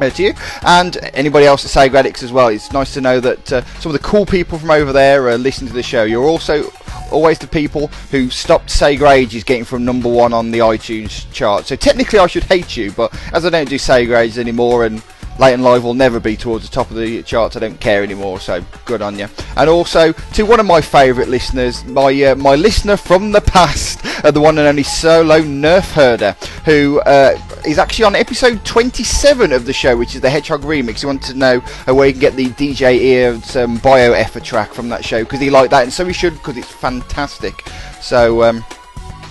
To 0.00 0.22
you 0.22 0.34
and 0.62 0.96
anybody 1.14 1.46
else 1.46 1.64
at 1.64 1.90
Sega 1.90 1.94
Addicts 1.94 2.22
as 2.24 2.32
well. 2.32 2.48
It's 2.48 2.72
nice 2.72 2.92
to 2.94 3.00
know 3.00 3.20
that 3.20 3.52
uh, 3.52 3.64
some 3.78 3.94
of 3.94 4.00
the 4.00 4.06
cool 4.06 4.26
people 4.26 4.58
from 4.58 4.70
over 4.70 4.92
there 4.92 5.28
are 5.28 5.38
listening 5.38 5.68
to 5.68 5.74
the 5.74 5.84
show. 5.84 6.02
You're 6.02 6.24
also 6.24 6.70
always 7.12 7.38
the 7.38 7.46
people 7.46 7.86
who 8.10 8.28
stopped 8.28 8.68
Sega 8.68 9.08
Ages 9.10 9.44
getting 9.44 9.64
from 9.64 9.84
number 9.84 10.08
one 10.08 10.32
on 10.32 10.50
the 10.50 10.58
iTunes 10.58 11.30
chart. 11.32 11.66
So 11.66 11.76
technically, 11.76 12.18
I 12.18 12.26
should 12.26 12.42
hate 12.42 12.76
you, 12.76 12.90
but 12.92 13.16
as 13.32 13.46
I 13.46 13.50
don't 13.50 13.68
do 13.68 13.76
Sega 13.76 14.18
Ages 14.18 14.38
anymore 14.38 14.84
and 14.84 15.00
Late 15.38 15.54
and 15.54 15.64
Live 15.64 15.82
will 15.82 15.94
never 15.94 16.20
be 16.20 16.36
towards 16.36 16.68
the 16.68 16.72
top 16.72 16.90
of 16.90 16.96
the 16.96 17.22
charts. 17.24 17.56
I 17.56 17.60
don't 17.60 17.80
care 17.80 18.04
anymore, 18.04 18.38
so 18.38 18.64
good 18.84 19.02
on 19.02 19.18
you. 19.18 19.26
And 19.56 19.68
also 19.68 20.12
to 20.12 20.42
one 20.44 20.60
of 20.60 20.66
my 20.66 20.80
favourite 20.80 21.28
listeners, 21.28 21.84
my 21.84 22.22
uh, 22.22 22.34
my 22.36 22.54
listener 22.54 22.96
from 22.96 23.32
the 23.32 23.40
past, 23.40 24.04
uh, 24.24 24.30
the 24.30 24.40
one 24.40 24.58
and 24.58 24.68
only 24.68 24.84
solo 24.84 25.40
Nerf 25.40 25.92
Herder, 25.92 26.32
who 26.64 27.00
uh, 27.00 27.36
is 27.66 27.78
actually 27.78 28.04
on 28.04 28.14
episode 28.14 28.64
27 28.64 29.52
of 29.52 29.66
the 29.66 29.72
show, 29.72 29.96
which 29.96 30.14
is 30.14 30.20
the 30.20 30.30
Hedgehog 30.30 30.62
remix. 30.62 31.00
He 31.00 31.06
wanted 31.06 31.32
to 31.32 31.38
know 31.38 31.62
uh, 31.88 31.94
where 31.94 32.06
you 32.06 32.12
can 32.12 32.20
get 32.20 32.36
the 32.36 32.46
DJ 32.50 33.00
Ear's 33.00 33.56
um, 33.56 33.78
Bio 33.78 34.12
Effer 34.12 34.40
track 34.40 34.72
from 34.72 34.88
that 34.90 35.04
show 35.04 35.24
because 35.24 35.40
he 35.40 35.50
liked 35.50 35.72
that, 35.72 35.82
and 35.82 35.92
so 35.92 36.04
he 36.06 36.12
should 36.12 36.34
because 36.34 36.56
it's 36.56 36.70
fantastic. 36.70 37.66
So. 38.00 38.44
Um, 38.44 38.64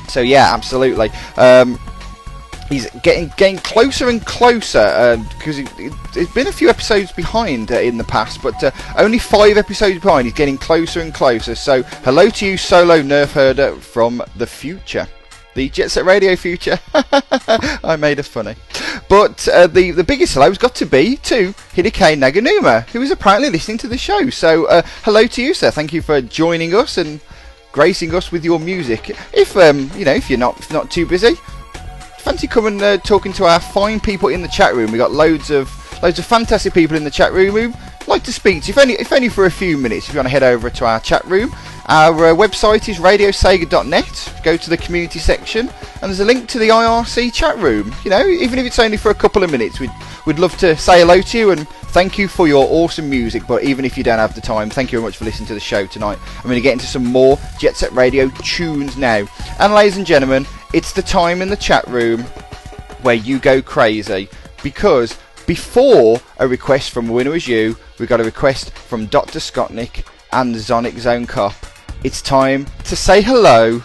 so 0.10 0.22
yeah, 0.22 0.54
absolutely. 0.54 1.10
Um, 1.38 1.80
he's 2.74 2.90
getting 3.02 3.32
getting 3.38 3.58
closer 3.58 4.10
and 4.10 4.26
closer 4.26 5.18
because 5.38 5.60
uh, 5.60 5.66
it, 5.78 5.94
has 6.16 6.30
been 6.34 6.48
a 6.48 6.52
few 6.52 6.70
episodes 6.70 7.12
behind 7.12 7.72
uh, 7.72 7.80
in 7.80 7.98
the 7.98 8.04
past, 8.04 8.42
but 8.42 8.62
uh, 8.64 8.72
only 8.98 9.20
five 9.20 9.58
episodes 9.58 10.00
behind. 10.00 10.26
He's 10.26 10.34
getting 10.34 10.58
closer 10.58 11.02
and 11.02 11.14
closer. 11.14 11.56
So 11.56 11.84
hello 12.04 12.30
to 12.30 12.46
you, 12.46 12.58
solo 12.58 13.02
Nerf 13.02 13.32
Herder 13.32 13.76
from 13.76 14.22
the 14.38 14.48
future. 14.48 15.08
The 15.56 15.70
Jet 15.70 15.92
Set 15.92 16.06
Radio 16.06 16.36
future. 16.36 16.80
I 17.84 17.96
made 17.96 18.18
it 18.18 18.24
funny. 18.24 18.56
But 19.08 19.48
uh, 19.48 19.68
the, 19.68 19.92
the 19.92 20.04
biggest 20.04 20.34
hello's 20.34 20.58
got 20.58 20.74
to 20.76 20.86
be 20.88 21.18
to 21.18 21.54
Hideki 21.76 22.18
Naganuma, 22.18 22.88
who 22.90 23.04
is 23.04 23.12
apparently 23.12 23.52
listening 23.52 23.78
to 23.80 23.88
the 23.88 23.98
show. 23.98 24.32
So 24.32 24.66
uh, 24.66 24.82
hello 25.04 25.28
to 25.28 25.44
you, 25.44 25.54
sir. 25.54 25.70
Thank 25.70 25.94
you 25.94 26.02
for 26.02 26.22
joining 26.22 26.74
us 26.74 26.98
and 26.98 27.22
gracing 27.72 28.16
us 28.16 28.32
with 28.32 28.44
your 28.44 28.60
music. 28.60 29.16
If 29.32 29.56
um, 29.56 29.92
you 29.96 30.06
know, 30.06 30.14
if 30.14 30.28
you're 30.28 30.40
not 30.40 30.72
not 30.72 30.90
too 30.90 31.06
busy, 31.06 31.36
fancy 32.24 32.48
coming 32.48 32.82
uh, 32.82 32.98
talking 32.98 33.34
to 33.34 33.44
our 33.44 33.60
fine 33.60 34.00
people 34.00 34.30
in 34.30 34.42
the 34.42 34.48
chat 34.48 34.74
room. 34.74 34.92
We 34.92 34.98
got 34.98 35.12
loads 35.12 35.52
of 35.52 35.70
loads 36.02 36.20
of 36.20 36.26
fantastic 36.26 36.74
people 36.74 36.96
in 36.96 37.04
the 37.04 37.12
chat 37.12 37.34
room 37.34 37.52
who 37.52 37.74
like 38.08 38.24
to 38.24 38.34
speak 38.34 38.64
to 38.64 38.68
you, 38.68 38.72
if 38.72 38.78
only, 39.10 39.28
if 39.28 39.34
for 39.34 39.46
a 39.46 39.52
few 39.52 39.78
minutes. 39.78 40.08
If 40.08 40.14
you 40.14 40.20
want 40.20 40.28
to 40.28 40.32
head 40.32 40.44
over 40.44 40.70
to 40.70 40.86
our 40.86 41.00
chat 41.00 41.24
room, 41.26 41.54
our 41.88 42.28
uh, 42.28 42.34
website 42.34 42.88
is 42.88 42.98
radiosega.net. 42.98 44.34
Go 44.44 44.56
to 44.56 44.70
the 44.70 44.78
community 44.78 45.20
section, 45.20 45.68
and 45.68 46.04
there's 46.04 46.22
a 46.22 46.26
link 46.26 46.48
to 46.50 46.60
the 46.60 46.70
IRC 46.70 47.34
chat 47.34 47.58
room. 47.58 47.94
You 48.04 48.12
know, 48.12 48.26
even 48.26 48.58
if 48.58 48.66
it's 48.66 48.80
only 48.80 48.98
for 48.98 49.12
a 49.12 49.16
couple 49.16 49.44
of 49.44 49.52
minutes, 49.52 49.80
we'd 49.80 49.92
we'd 50.26 50.40
love 50.40 50.58
to 50.58 50.78
say 50.78 51.02
hello 51.02 51.22
to 51.22 51.38
you 51.38 51.52
and 51.52 51.68
thank 51.68 52.18
you 52.18 52.28
for 52.28 52.48
your 52.48 52.66
awesome 52.70 53.10
music. 53.10 53.44
But 53.48 53.64
even 53.64 53.84
if 53.84 53.98
you 53.98 54.04
don't 54.04 54.20
have 54.20 54.34
the 54.34 54.42
time, 54.42 54.70
thank 54.70 54.92
you 54.92 55.00
very 55.00 55.08
much 55.08 55.18
for 55.18 55.26
listening 55.26 55.48
to 55.48 55.54
the 55.54 55.60
show 55.60 55.86
tonight. 55.86 56.18
I'm 56.38 56.44
going 56.44 56.56
to 56.56 56.62
get 56.62 56.74
into 56.74 56.88
some 56.88 57.06
more 57.06 57.38
Jet 57.60 57.76
Set 57.76 57.92
Radio 57.92 58.30
tunes 58.30 58.98
now. 58.98 59.26
And 59.60 59.74
ladies 59.74 59.98
and 59.98 60.06
gentlemen, 60.06 60.46
it's 60.74 60.92
the 60.92 61.02
time 61.04 61.42
in 61.42 61.50
the 61.50 61.56
chat 61.56 61.88
room 61.88 62.22
where 63.04 63.16
you 63.16 63.38
go 63.38 63.62
crazy 63.62 64.28
because 64.64 65.18
before 65.46 66.20
a 66.40 66.48
request 66.48 66.92
from 66.92 67.08
Winner 67.08 67.36
Is 67.36 67.48
You, 67.48 67.78
we 68.00 68.08
got 68.08 68.20
a 68.20 68.24
request 68.24 68.72
from 68.72 69.06
Dr. 69.06 69.40
Scottnick 69.40 70.06
and 70.32 70.56
the 70.56 70.60
Sonic 70.60 70.98
Zone 70.98 71.28
Cop. 71.28 71.54
It's 72.04 72.22
time 72.22 72.66
to 72.86 72.96
say 72.96 73.22
hello 73.22 73.84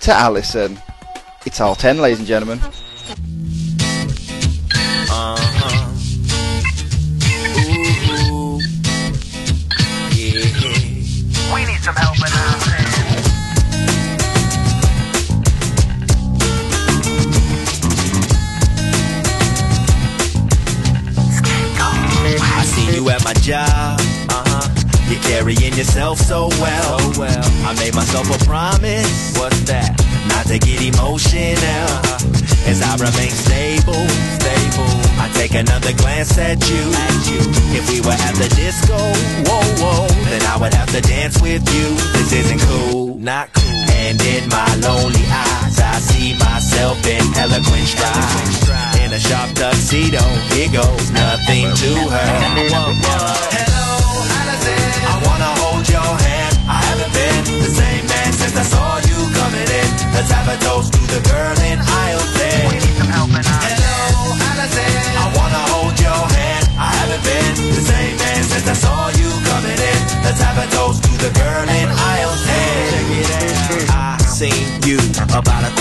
to 0.00 0.12
Allison. 0.12 0.78
It's 1.46 1.60
all 1.60 1.76
10, 1.76 1.98
ladies 1.98 2.18
and 2.18 2.26
gentlemen. 2.26 2.58
Uh-huh. 5.10 5.83
You 23.04 23.10
at 23.10 23.24
my 23.24 23.32
job. 23.34 23.98
Uh-huh. 24.30 24.68
You're 25.08 25.22
carrying 25.22 25.74
yourself 25.74 26.18
so 26.18 26.48
well. 26.60 26.98
So 26.98 27.20
well. 27.20 27.44
I 27.66 27.74
made 27.78 27.94
myself 27.94 28.28
a 28.30 28.44
promise. 28.44 29.36
What's 29.38 29.60
that? 29.62 29.92
Not 30.28 30.46
to 30.46 30.58
get 30.58 30.82
emotional. 30.82 31.58
Uh-huh. 31.58 32.70
As 32.70 32.82
I 32.82 32.94
remain 32.96 33.30
stable, 33.30 34.08
stable. 34.38 35.03
Take 35.34 35.54
another 35.54 35.92
glance 35.94 36.38
at 36.38 36.58
you. 36.68 36.82
At 36.94 37.18
you. 37.30 37.40
If 37.76 37.90
we 37.90 38.00
were 38.00 38.16
at 38.16 38.34
the 38.34 38.48
disco, 38.54 38.96
whoa, 39.46 39.62
whoa, 39.82 40.08
then 40.30 40.42
I 40.46 40.56
would 40.56 40.74
have 40.74 40.90
to 40.92 41.00
dance 41.00 41.40
with 41.42 41.62
you. 41.74 41.86
This 42.14 42.32
isn't 42.32 42.60
cool. 42.62 43.16
Not 43.18 43.52
cool. 43.52 43.64
And 44.06 44.20
in 44.22 44.48
my 44.48 44.74
lonely 44.76 45.24
eyes, 45.28 45.78
I 45.80 45.98
see 46.00 46.36
myself 46.38 47.04
in 47.06 47.22
eloquent 47.36 47.86
stride. 47.86 49.04
In 49.04 49.12
a 49.12 49.18
sharp 49.18 49.54
tuxedo, 49.54 50.22
here 50.54 50.72
goes 50.72 51.10
nothing 51.10 51.72
to 51.82 51.90
her. 52.08 52.26
Hello, 52.54 52.92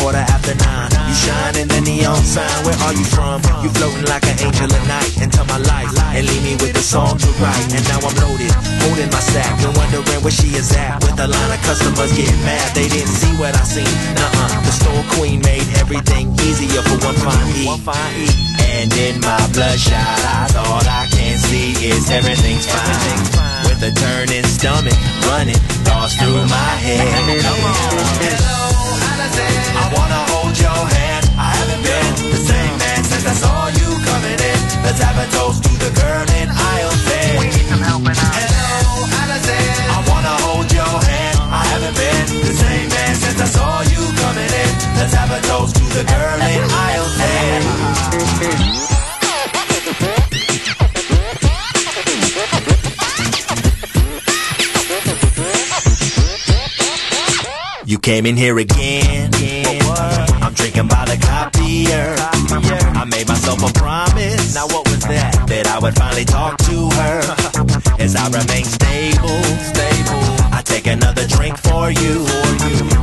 quarter 0.03 0.19
after 0.19 0.51
nine. 0.59 0.91
You 1.07 1.15
shine 1.15 1.55
in 1.55 1.67
the 1.71 1.79
neon 1.79 2.19
sign. 2.27 2.51
Where 2.67 2.75
are 2.83 2.91
you 2.91 3.07
from? 3.07 3.39
You 3.63 3.71
floating 3.71 4.03
like 4.11 4.27
an 4.27 4.35
angel 4.43 4.67
at 4.67 4.83
night 4.83 5.15
into 5.23 5.39
my 5.47 5.55
life 5.63 5.87
and 6.11 6.27
leave 6.27 6.43
me 6.43 6.53
with 6.59 6.75
a 6.75 6.83
song 6.83 7.15
to 7.15 7.29
write. 7.39 7.71
And 7.71 7.83
now 7.87 8.03
I'm 8.03 8.11
loaded, 8.19 8.51
holding 8.83 9.07
my 9.07 9.23
sack 9.23 9.55
and 9.63 9.71
wondering 9.79 10.19
where 10.19 10.35
she 10.35 10.59
is 10.59 10.75
at. 10.75 10.99
With 10.99 11.15
a 11.23 11.27
line 11.31 11.51
of 11.55 11.61
customers 11.63 12.11
getting 12.19 12.43
mad, 12.43 12.75
they 12.75 12.91
didn't 12.91 13.15
see 13.15 13.31
what 13.39 13.55
I 13.55 13.63
seen. 13.63 13.95
Nuh-uh, 14.19 14.51
the 14.67 14.73
store 14.75 15.03
queen 15.15 15.39
made 15.39 15.63
everything 15.79 16.35
easier 16.43 16.83
for 16.83 16.99
one 16.99 17.15
fine 17.23 17.47
E. 17.55 17.63
And 18.75 18.91
in 18.91 19.23
my 19.23 19.39
bloodshot 19.55 20.19
eyes, 20.35 20.51
all 20.59 20.83
I 20.83 21.07
can 21.15 21.39
see 21.39 21.79
is 21.79 22.11
everything's 22.11 22.67
fine. 22.67 23.71
With 23.71 23.79
a 23.87 23.91
turning 23.95 24.43
stomach, 24.51 24.99
running 25.31 25.61
thoughts 25.87 26.19
through 26.19 26.43
my 26.51 26.71
head. 26.83 27.07
Hello, 27.39 28.82
I 29.81 29.86
wanna 29.95 30.21
hold 30.31 30.55
your 30.59 30.81
hand. 30.97 31.23
I 31.38 31.49
haven't 31.57 31.83
been 31.83 32.12
the 32.31 32.41
same 32.51 32.75
man 32.77 33.01
since 33.03 33.25
I 33.25 33.36
saw 33.43 33.67
you 33.79 33.89
coming 34.09 34.39
in. 34.51 34.59
Let's 34.86 35.01
have 35.01 35.17
a 35.17 35.27
toast 35.36 35.63
to 35.65 35.71
the 35.83 35.91
girl 36.01 36.25
in 36.39 36.47
aisle 36.49 36.95
ten. 37.09 37.33
Hello, 37.73 37.95
I 39.95 39.99
wanna 40.09 40.36
hold 40.45 40.69
your 40.71 40.93
hand. 41.09 41.36
I 41.49 41.63
haven't 41.73 41.95
been 41.97 42.25
the 42.47 42.53
same 42.63 42.88
man 42.89 43.13
since 43.15 43.39
I 43.41 43.49
saw 43.57 43.81
you 43.93 44.03
coming 44.23 44.51
in. 44.63 44.71
Let's 44.97 45.13
have 45.13 45.31
a 45.31 45.41
toast 45.47 45.75
to 45.77 45.83
the 45.97 46.03
girl 46.03 46.39
in 46.41 46.63
aisle. 46.69 46.93
came 58.03 58.25
in 58.25 58.35
here 58.35 58.59
again. 58.59 59.31
I'm 60.43 60.53
drinking 60.53 60.87
by 60.89 61.05
the 61.05 61.15
copier. 61.23 62.13
I 62.99 63.05
made 63.05 63.29
myself 63.29 63.63
a 63.63 63.71
promise. 63.71 64.53
Now 64.53 64.67
what 64.67 64.83
was 64.89 64.99
that? 65.07 65.47
That 65.47 65.67
I 65.67 65.79
would 65.79 65.95
finally 65.95 66.25
talk 66.25 66.57
to 66.67 66.91
her. 66.99 67.23
As 68.03 68.17
I 68.19 68.27
remain 68.27 68.65
stable, 68.65 69.39
stable. 69.71 70.23
I 70.51 70.61
take 70.65 70.85
another 70.87 71.25
drink 71.27 71.55
for 71.57 71.91
you. 71.91 72.27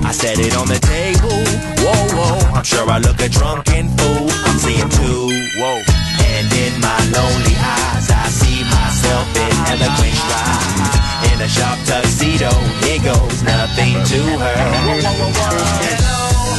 I 0.04 0.12
set 0.12 0.38
it 0.38 0.54
on 0.54 0.68
the 0.68 0.78
table. 0.78 1.32
Whoa, 1.80 1.96
whoa. 2.12 2.60
I'm 2.60 2.64
sure 2.64 2.84
I 2.84 2.98
look 2.98 3.20
a 3.24 3.28
drunken 3.30 3.88
fool. 3.96 4.28
I'm 4.28 4.58
seeing 4.60 4.88
two. 5.00 5.32
Whoa. 5.56 5.80
And 5.80 6.46
in 6.52 6.76
my 6.76 7.00
lonely 7.08 7.56
eyes, 7.56 8.04
I 8.12 8.28
see 8.28 8.60
myself 8.68 9.26
in 9.32 9.52
eloquent 9.80 10.16
stride. 10.20 11.19
A 11.40 11.48
sharp 11.48 11.81
tuxedo, 11.87 12.50
here 12.85 13.00
goes 13.00 13.42
nothing 13.42 13.96
to 14.12 14.20
her. 14.44 14.57
Hello, 14.61 14.92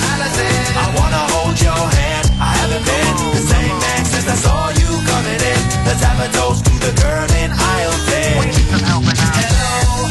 Allison. 0.10 0.50
I 0.74 0.90
wanna 0.98 1.22
hold 1.38 1.54
your 1.62 1.86
hand. 2.02 2.26
I 2.42 2.50
haven't 2.58 2.82
been 2.90 3.14
the 3.30 3.46
same 3.46 3.78
man 3.78 4.02
since 4.10 4.26
I 4.26 4.34
saw 4.34 4.74
you 4.82 4.90
coming 5.06 5.38
in. 5.38 5.62
Let's 5.86 6.02
have 6.02 6.18
a 6.18 6.34
toast 6.34 6.66
to 6.66 6.74
the 6.82 6.98
girl 6.98 7.30
in 7.46 7.54
aisle 7.54 7.94
10. 8.10 8.42
Hello, 8.74 9.06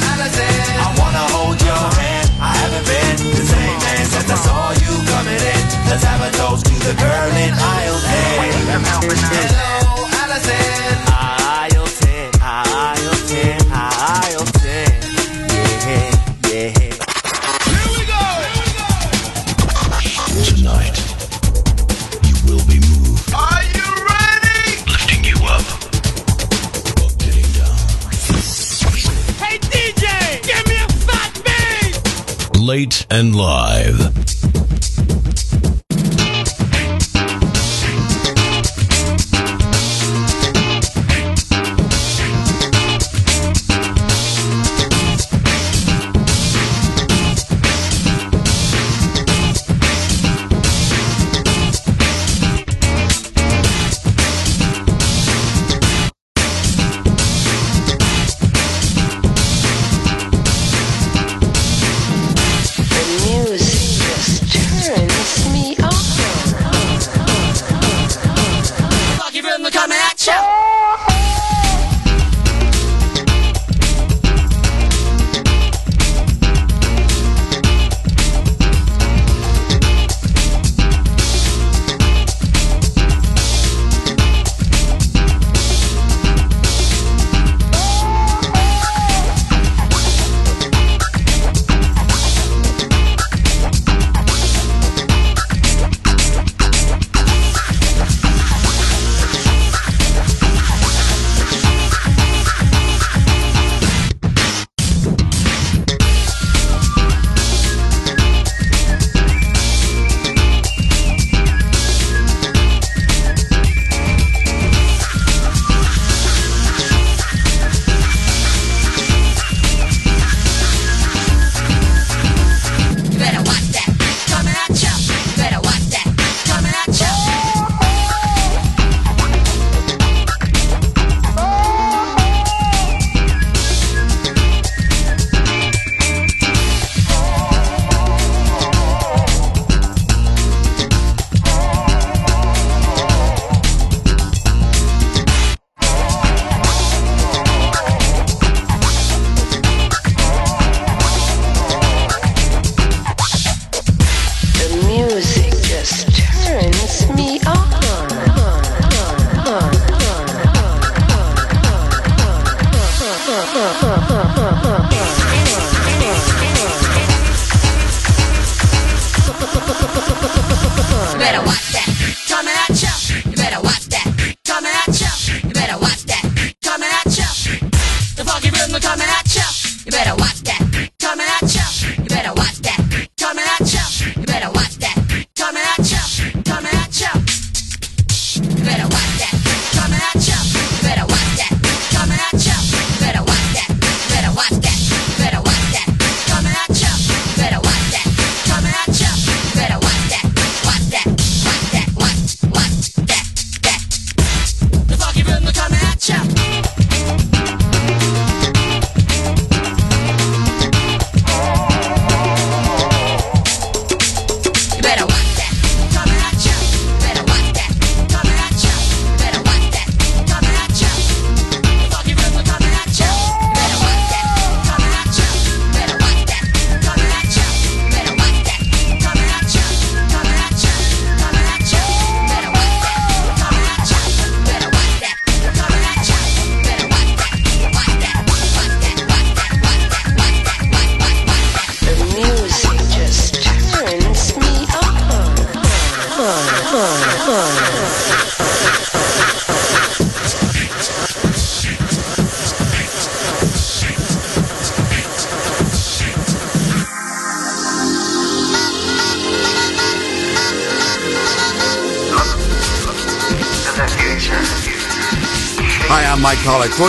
Allison. 0.06 0.54
I 0.78 0.94
wanna 1.02 1.26
hold 1.34 1.58
your 1.66 1.86
hand. 1.98 2.30
I 2.38 2.54
haven't 2.62 2.86
been 2.86 3.16
the 3.26 3.42
same 3.42 3.74
man 3.74 4.06
since 4.06 4.30
I 4.30 4.38
saw 4.38 4.70
you 4.70 4.92
coming 5.10 5.42
in. 5.50 5.62
Let's 5.90 6.06
have 6.06 6.22
a 6.22 6.30
toast 6.38 6.70
to 6.70 6.74
the 6.86 6.94
girl 6.94 7.34
in 7.42 7.50
aisle 7.58 7.98
10. 8.06 8.70
Hello, 8.70 9.99
Late 32.70 33.04
and 33.10 33.34
live. 33.34 34.29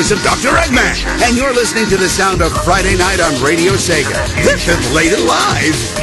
voice 0.02 0.12
of 0.12 0.24
Dr. 0.24 0.56
Eggman, 0.58 1.22
and 1.22 1.38
you're 1.38 1.54
listening 1.54 1.88
to 1.89 1.95
the 1.95 2.10
sound 2.10 2.41
of 2.41 2.52
Friday 2.64 2.97
night 2.97 3.20
on 3.20 3.39
Radio 3.43 3.74
Sega. 3.74 4.26
This 4.43 4.68
is 4.68 4.91
Late 4.95 5.16
Live. 5.20 6.01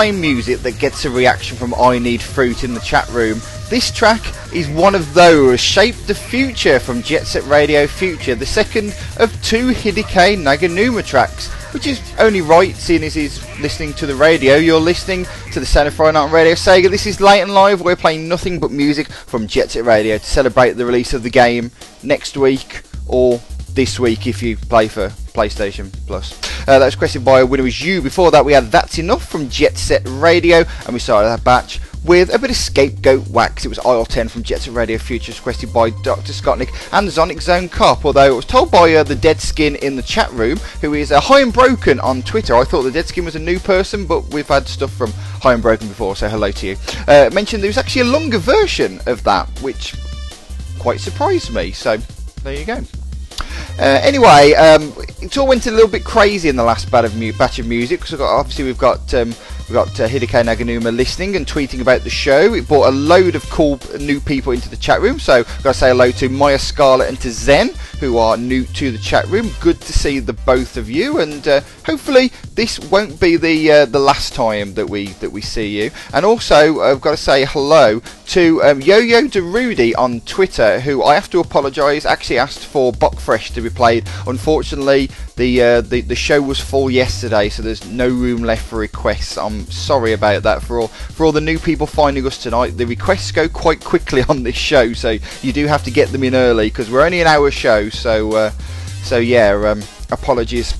playing 0.00 0.18
music 0.18 0.60
that 0.60 0.78
gets 0.78 1.04
a 1.04 1.10
reaction 1.10 1.58
from 1.58 1.74
I 1.74 1.98
Need 1.98 2.22
Fruit 2.22 2.64
in 2.64 2.72
the 2.72 2.80
chat 2.80 3.06
room. 3.10 3.38
This 3.68 3.90
track 3.90 4.22
is 4.50 4.66
one 4.66 4.94
of 4.94 5.12
those, 5.12 5.60
Shape 5.60 5.94
the 6.06 6.14
Future 6.14 6.80
from 6.80 7.02
Jet 7.02 7.26
Set 7.26 7.44
Radio 7.44 7.86
Future, 7.86 8.34
the 8.34 8.46
second 8.46 8.96
of 9.18 9.30
two 9.42 9.72
Hideki 9.72 10.38
Naganuma 10.38 11.04
tracks, 11.04 11.48
which 11.74 11.86
is 11.86 12.00
only 12.18 12.40
right 12.40 12.74
seeing 12.74 13.02
as 13.04 13.12
he's 13.12 13.46
listening 13.60 13.92
to 13.92 14.06
the 14.06 14.14
radio. 14.14 14.56
You're 14.56 14.80
listening 14.80 15.26
to 15.52 15.60
the 15.60 15.66
Santa 15.66 15.88
of 15.88 15.94
Friday 15.96 16.14
Night 16.14 16.32
Radio 16.32 16.54
Sega. 16.54 16.88
This 16.88 17.04
is 17.04 17.20
Late 17.20 17.42
and 17.42 17.52
Live. 17.52 17.82
We're 17.82 17.94
playing 17.94 18.26
nothing 18.26 18.58
but 18.58 18.70
music 18.70 19.12
from 19.12 19.46
Jet 19.46 19.70
Set 19.70 19.84
Radio 19.84 20.16
to 20.16 20.24
celebrate 20.24 20.78
the 20.78 20.86
release 20.86 21.12
of 21.12 21.22
the 21.22 21.28
game 21.28 21.72
next 22.02 22.38
week 22.38 22.80
or 23.06 23.38
this 23.74 23.98
week 23.98 24.26
if 24.26 24.42
you 24.42 24.56
play 24.56 24.88
for 24.88 25.08
PlayStation 25.32 25.92
Plus. 26.06 26.32
Uh, 26.62 26.78
that 26.78 26.84
was 26.84 26.94
requested 26.94 27.24
by 27.24 27.40
a 27.40 27.46
Winner 27.46 27.62
Was 27.62 27.80
You. 27.80 28.02
Before 28.02 28.30
that, 28.30 28.44
we 28.44 28.52
had 28.52 28.70
That's 28.70 28.98
Enough 28.98 29.26
from 29.28 29.48
Jet 29.48 29.78
Set 29.78 30.02
Radio, 30.06 30.64
and 30.84 30.92
we 30.92 30.98
started 30.98 31.28
that 31.28 31.44
batch 31.44 31.80
with 32.04 32.34
a 32.34 32.38
bit 32.38 32.50
of 32.50 32.56
scapegoat 32.56 33.28
wax. 33.28 33.64
It 33.64 33.68
was 33.68 33.78
Aisle 33.80 34.04
10 34.04 34.28
from 34.28 34.42
Jet 34.42 34.60
Set 34.60 34.74
Radio 34.74 34.98
Futures, 34.98 35.38
requested 35.38 35.72
by 35.72 35.90
Dr. 35.90 36.32
Scottnick 36.32 36.70
and 36.92 37.06
the 37.06 37.12
Sonic 37.12 37.40
Zone 37.40 37.68
Cop. 37.68 38.04
Although 38.04 38.32
it 38.32 38.36
was 38.36 38.44
told 38.44 38.70
by 38.70 38.94
uh, 38.94 39.02
the 39.02 39.14
Dead 39.14 39.40
Skin 39.40 39.76
in 39.76 39.96
the 39.96 40.02
chat 40.02 40.30
room, 40.32 40.58
who 40.80 40.94
is 40.94 41.12
uh, 41.12 41.20
High 41.20 41.40
and 41.40 41.52
Broken 41.52 42.00
on 42.00 42.22
Twitter. 42.22 42.54
I 42.54 42.64
thought 42.64 42.82
the 42.82 42.90
Dead 42.90 43.06
Skin 43.06 43.24
was 43.24 43.36
a 43.36 43.40
new 43.40 43.58
person, 43.58 44.06
but 44.06 44.24
we've 44.32 44.48
had 44.48 44.66
stuff 44.66 44.92
from 44.92 45.12
High 45.12 45.54
and 45.54 45.62
Broken 45.62 45.88
before, 45.88 46.16
so 46.16 46.28
hello 46.28 46.50
to 46.50 46.66
you. 46.66 46.76
Uh, 47.06 47.30
mentioned 47.32 47.62
there 47.62 47.68
was 47.68 47.78
actually 47.78 48.02
a 48.02 48.12
longer 48.12 48.38
version 48.38 49.00
of 49.06 49.22
that, 49.24 49.48
which 49.60 49.94
quite 50.78 51.00
surprised 51.00 51.52
me. 51.52 51.72
So 51.72 51.98
there 52.42 52.54
you 52.54 52.64
go. 52.64 52.80
Uh, 53.80 53.98
anyway, 54.02 54.52
um, 54.52 54.92
it 55.22 55.38
all 55.38 55.46
went 55.46 55.66
a 55.66 55.70
little 55.70 55.88
bit 55.88 56.04
crazy 56.04 56.50
in 56.50 56.56
the 56.56 56.62
last 56.62 56.90
batch 56.90 57.06
of, 57.06 57.16
mu- 57.16 57.32
batch 57.32 57.58
of 57.58 57.66
music 57.66 58.00
because 58.00 58.20
obviously 58.20 58.62
we've 58.62 58.76
got 58.76 59.14
um, 59.14 59.28
we've 59.28 59.72
got 59.72 59.88
uh, 59.98 60.06
Naganuma 60.06 60.94
listening 60.94 61.34
and 61.34 61.46
tweeting 61.46 61.80
about 61.80 62.02
the 62.02 62.10
show. 62.10 62.52
It 62.52 62.68
brought 62.68 62.88
a 62.88 62.94
load 62.94 63.36
of 63.36 63.48
cool 63.48 63.80
new 63.98 64.20
people 64.20 64.52
into 64.52 64.68
the 64.68 64.76
chat 64.76 65.00
room. 65.00 65.18
So 65.18 65.38
I've 65.38 65.62
got 65.62 65.72
to 65.72 65.78
say 65.78 65.88
hello 65.88 66.10
to 66.10 66.28
Maya 66.28 66.58
Scarlet 66.58 67.08
and 67.08 67.18
to 67.22 67.30
Zen 67.30 67.70
who 68.00 68.16
are 68.16 68.36
new 68.36 68.64
to 68.64 68.90
the 68.90 68.98
chat 68.98 69.26
room. 69.28 69.50
Good 69.60 69.80
to 69.82 69.92
see 69.92 70.18
the 70.18 70.32
both 70.32 70.76
of 70.76 70.90
you, 70.90 71.20
and 71.20 71.46
uh, 71.46 71.60
hopefully 71.84 72.32
this 72.54 72.78
won't 72.78 73.20
be 73.20 73.36
the 73.36 73.70
uh, 73.70 73.84
the 73.84 73.98
last 73.98 74.34
time 74.34 74.74
that 74.74 74.88
we 74.88 75.08
that 75.20 75.30
we 75.30 75.42
see 75.42 75.82
you. 75.82 75.90
And 76.12 76.24
also, 76.24 76.80
I've 76.80 77.00
got 77.00 77.12
to 77.12 77.16
say 77.16 77.44
hello 77.44 78.00
to 78.28 78.62
um, 78.62 78.80
Yo-Yo 78.80 79.22
Derudi 79.22 79.92
on 79.96 80.20
Twitter, 80.22 80.80
who 80.80 81.02
I 81.02 81.14
have 81.14 81.30
to 81.30 81.40
apologise. 81.40 82.04
Actually 82.06 82.38
asked 82.38 82.64
for 82.64 82.92
Bokfresh 82.92 83.52
to 83.54 83.60
be 83.60 83.69
played. 83.70 84.08
Unfortunately, 84.26 85.10
the, 85.36 85.62
uh, 85.62 85.80
the 85.80 86.00
the 86.02 86.14
show 86.14 86.40
was 86.42 86.60
full 86.60 86.90
yesterday, 86.90 87.48
so 87.48 87.62
there's 87.62 87.86
no 87.86 88.08
room 88.08 88.42
left 88.42 88.66
for 88.66 88.78
requests. 88.78 89.38
I'm 89.38 89.64
sorry 89.70 90.12
about 90.12 90.42
that 90.42 90.62
for 90.62 90.80
all 90.80 90.88
for 90.88 91.24
all 91.24 91.32
the 91.32 91.40
new 91.40 91.58
people 91.58 91.86
finding 91.86 92.26
us 92.26 92.42
tonight. 92.42 92.76
The 92.76 92.86
requests 92.86 93.32
go 93.32 93.48
quite 93.48 93.82
quickly 93.82 94.22
on 94.28 94.42
this 94.42 94.56
show, 94.56 94.92
so 94.92 95.16
you 95.42 95.52
do 95.52 95.66
have 95.66 95.84
to 95.84 95.90
get 95.90 96.08
them 96.10 96.24
in 96.24 96.34
early 96.34 96.68
because 96.68 96.90
we're 96.90 97.04
only 97.04 97.20
an 97.20 97.26
hour 97.26 97.50
show. 97.50 97.88
So 97.88 98.32
uh, 98.32 98.50
so 99.02 99.18
yeah, 99.18 99.50
um, 99.66 99.82
apologies 100.10 100.74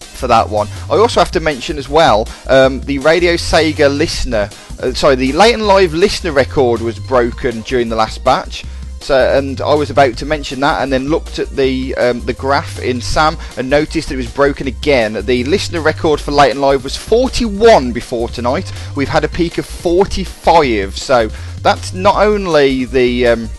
for 0.00 0.26
that 0.28 0.48
one. 0.48 0.68
I 0.90 0.96
also 0.96 1.20
have 1.20 1.30
to 1.32 1.40
mention 1.40 1.78
as 1.78 1.88
well 1.88 2.28
um, 2.46 2.80
the 2.82 2.98
Radio 2.98 3.34
Sega 3.34 3.94
listener, 3.94 4.50
uh, 4.80 4.92
sorry, 4.92 5.14
the 5.14 5.32
late 5.32 5.54
and 5.54 5.66
live 5.66 5.94
listener 5.94 6.32
record 6.32 6.80
was 6.80 6.98
broken 6.98 7.62
during 7.62 7.88
the 7.88 7.96
last 7.96 8.22
batch. 8.22 8.64
So, 9.00 9.16
and 9.36 9.60
I 9.62 9.74
was 9.74 9.90
about 9.90 10.16
to 10.18 10.26
mention 10.26 10.60
that, 10.60 10.82
and 10.82 10.92
then 10.92 11.08
looked 11.08 11.38
at 11.38 11.48
the 11.50 11.94
um, 11.96 12.20
the 12.20 12.34
graph 12.34 12.78
in 12.80 13.00
Sam 13.00 13.36
and 13.56 13.70
noticed 13.70 14.08
that 14.08 14.14
it 14.14 14.18
was 14.18 14.32
broken 14.32 14.66
again. 14.66 15.14
The 15.24 15.42
listener 15.44 15.80
record 15.80 16.20
for 16.20 16.32
late 16.32 16.50
and 16.50 16.60
live 16.60 16.84
was 16.84 16.96
41 16.96 17.92
before 17.92 18.28
tonight. 18.28 18.70
We've 18.94 19.08
had 19.08 19.24
a 19.24 19.28
peak 19.28 19.56
of 19.56 19.64
45, 19.64 20.98
so 20.98 21.28
that's 21.62 21.94
not 21.94 22.16
only 22.16 22.84
the 22.84 23.26
um, 23.28 23.50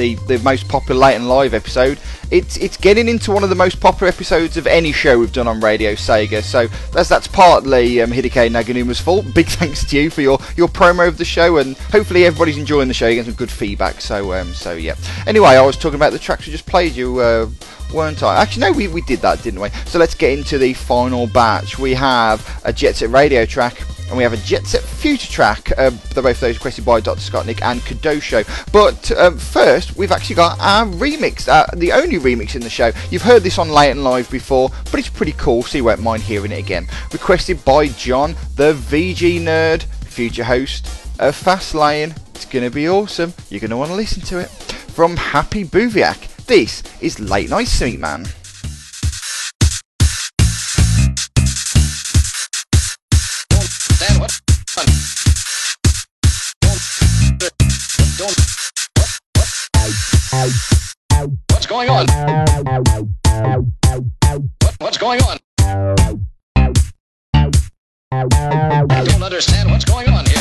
the 0.00 0.14
the 0.26 0.38
most 0.38 0.66
popular 0.66 0.98
late 0.98 1.14
and 1.14 1.28
live 1.28 1.52
episode. 1.52 1.98
It's 2.30 2.56
it's 2.56 2.76
getting 2.76 3.06
into 3.06 3.30
one 3.32 3.44
of 3.44 3.50
the 3.50 3.54
most 3.54 3.80
popular 3.80 4.08
episodes 4.08 4.56
of 4.56 4.66
any 4.66 4.92
show 4.92 5.18
we've 5.18 5.32
done 5.32 5.46
on 5.46 5.60
Radio 5.60 5.92
Sega. 5.92 6.42
So 6.42 6.68
that's 6.92 7.08
that's 7.08 7.28
partly 7.28 8.00
um, 8.00 8.10
Hideki 8.10 8.50
Naganuma's 8.50 9.00
fault. 9.00 9.26
Big 9.34 9.46
thanks 9.46 9.84
to 9.84 10.00
you 10.00 10.08
for 10.08 10.22
your, 10.22 10.38
your 10.56 10.68
promo 10.68 11.06
of 11.06 11.18
the 11.18 11.24
show, 11.24 11.58
and 11.58 11.76
hopefully 11.76 12.24
everybody's 12.24 12.56
enjoying 12.56 12.88
the 12.88 12.94
show. 12.94 13.08
Getting 13.10 13.24
some 13.24 13.34
good 13.34 13.50
feedback. 13.50 14.00
So 14.00 14.32
um 14.32 14.54
so 14.54 14.72
yeah. 14.72 14.96
Anyway, 15.26 15.48
I 15.48 15.60
was 15.60 15.76
talking 15.76 15.96
about 15.96 16.12
the 16.12 16.18
tracks 16.18 16.46
we 16.46 16.52
just 16.52 16.66
played 16.66 16.96
you. 16.96 17.18
Uh, 17.18 17.50
weren't 17.92 18.22
I? 18.22 18.40
Actually, 18.40 18.62
no, 18.62 18.72
we, 18.72 18.88
we 18.88 19.00
did 19.02 19.20
that, 19.20 19.42
didn't 19.42 19.60
we? 19.60 19.68
So 19.86 19.98
let's 19.98 20.14
get 20.14 20.38
into 20.38 20.58
the 20.58 20.74
final 20.74 21.26
batch. 21.26 21.78
We 21.78 21.92
have 21.94 22.60
a 22.64 22.72
Jet 22.72 22.96
Set 22.96 23.10
Radio 23.10 23.44
track, 23.44 23.82
and 24.10 24.16
we 24.16 24.24
have 24.24 24.32
a 24.32 24.36
Jet 24.38 24.66
Set 24.66 24.82
Future 24.82 25.30
track. 25.30 25.70
Uh, 25.78 25.90
they're 26.12 26.22
both 26.22 26.40
those 26.40 26.56
requested 26.56 26.84
by 26.84 27.00
Dr. 27.00 27.20
Scottnick 27.20 27.62
and 27.62 27.80
Kadosho. 27.80 28.44
But 28.72 29.10
um, 29.12 29.38
first, 29.38 29.96
we've 29.96 30.10
actually 30.10 30.36
got 30.36 30.58
our 30.60 30.84
remix, 30.84 31.48
uh, 31.48 31.64
the 31.76 31.92
only 31.92 32.18
remix 32.18 32.56
in 32.56 32.60
the 32.60 32.68
show. 32.70 32.90
You've 33.10 33.22
heard 33.22 33.44
this 33.44 33.56
on 33.56 33.70
Late 33.70 33.92
and 33.92 34.02
Live 34.02 34.28
before, 34.30 34.70
but 34.90 34.98
it's 34.98 35.08
pretty 35.08 35.32
cool, 35.32 35.62
so 35.62 35.78
you 35.78 35.84
won't 35.84 36.02
mind 36.02 36.24
hearing 36.24 36.50
it 36.50 36.58
again. 36.58 36.88
Requested 37.12 37.64
by 37.64 37.86
John, 37.88 38.34
the 38.56 38.74
VG 38.74 39.40
nerd, 39.40 39.84
future 40.04 40.44
host 40.44 40.86
of 41.20 41.36
Fast 41.36 41.74
Lane. 41.74 42.12
It's 42.34 42.46
going 42.46 42.64
to 42.64 42.70
be 42.70 42.88
awesome. 42.88 43.32
You're 43.48 43.60
going 43.60 43.70
to 43.70 43.76
want 43.76 43.90
to 43.90 43.96
listen 43.96 44.22
to 44.22 44.40
it. 44.40 44.48
From 44.48 45.16
Happy 45.16 45.64
Booviak, 45.64 46.46
this 46.46 46.82
is 47.00 47.20
Late 47.20 47.48
Night 47.48 47.68
Sweet 47.68 48.00
Man. 48.00 48.26
Going 61.86 61.90
on? 61.90 62.06
What, 64.60 64.74
what's 64.80 64.98
going 64.98 65.20
on? 65.22 65.38
I 68.12 69.04
don't 69.04 69.22
understand 69.22 69.70
what's 69.70 69.84
going 69.86 70.08
on 70.08 70.26
here. 70.26 70.39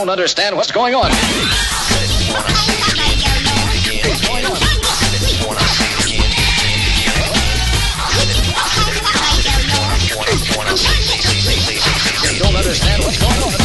don't 0.00 0.08
understand 0.08 0.56
what's 0.56 0.72
going 0.72 0.94
on. 0.94 1.10
Don't 12.38 12.56
understand 12.56 13.04
what's 13.04 13.18
going 13.18 13.42
on. 13.42 13.59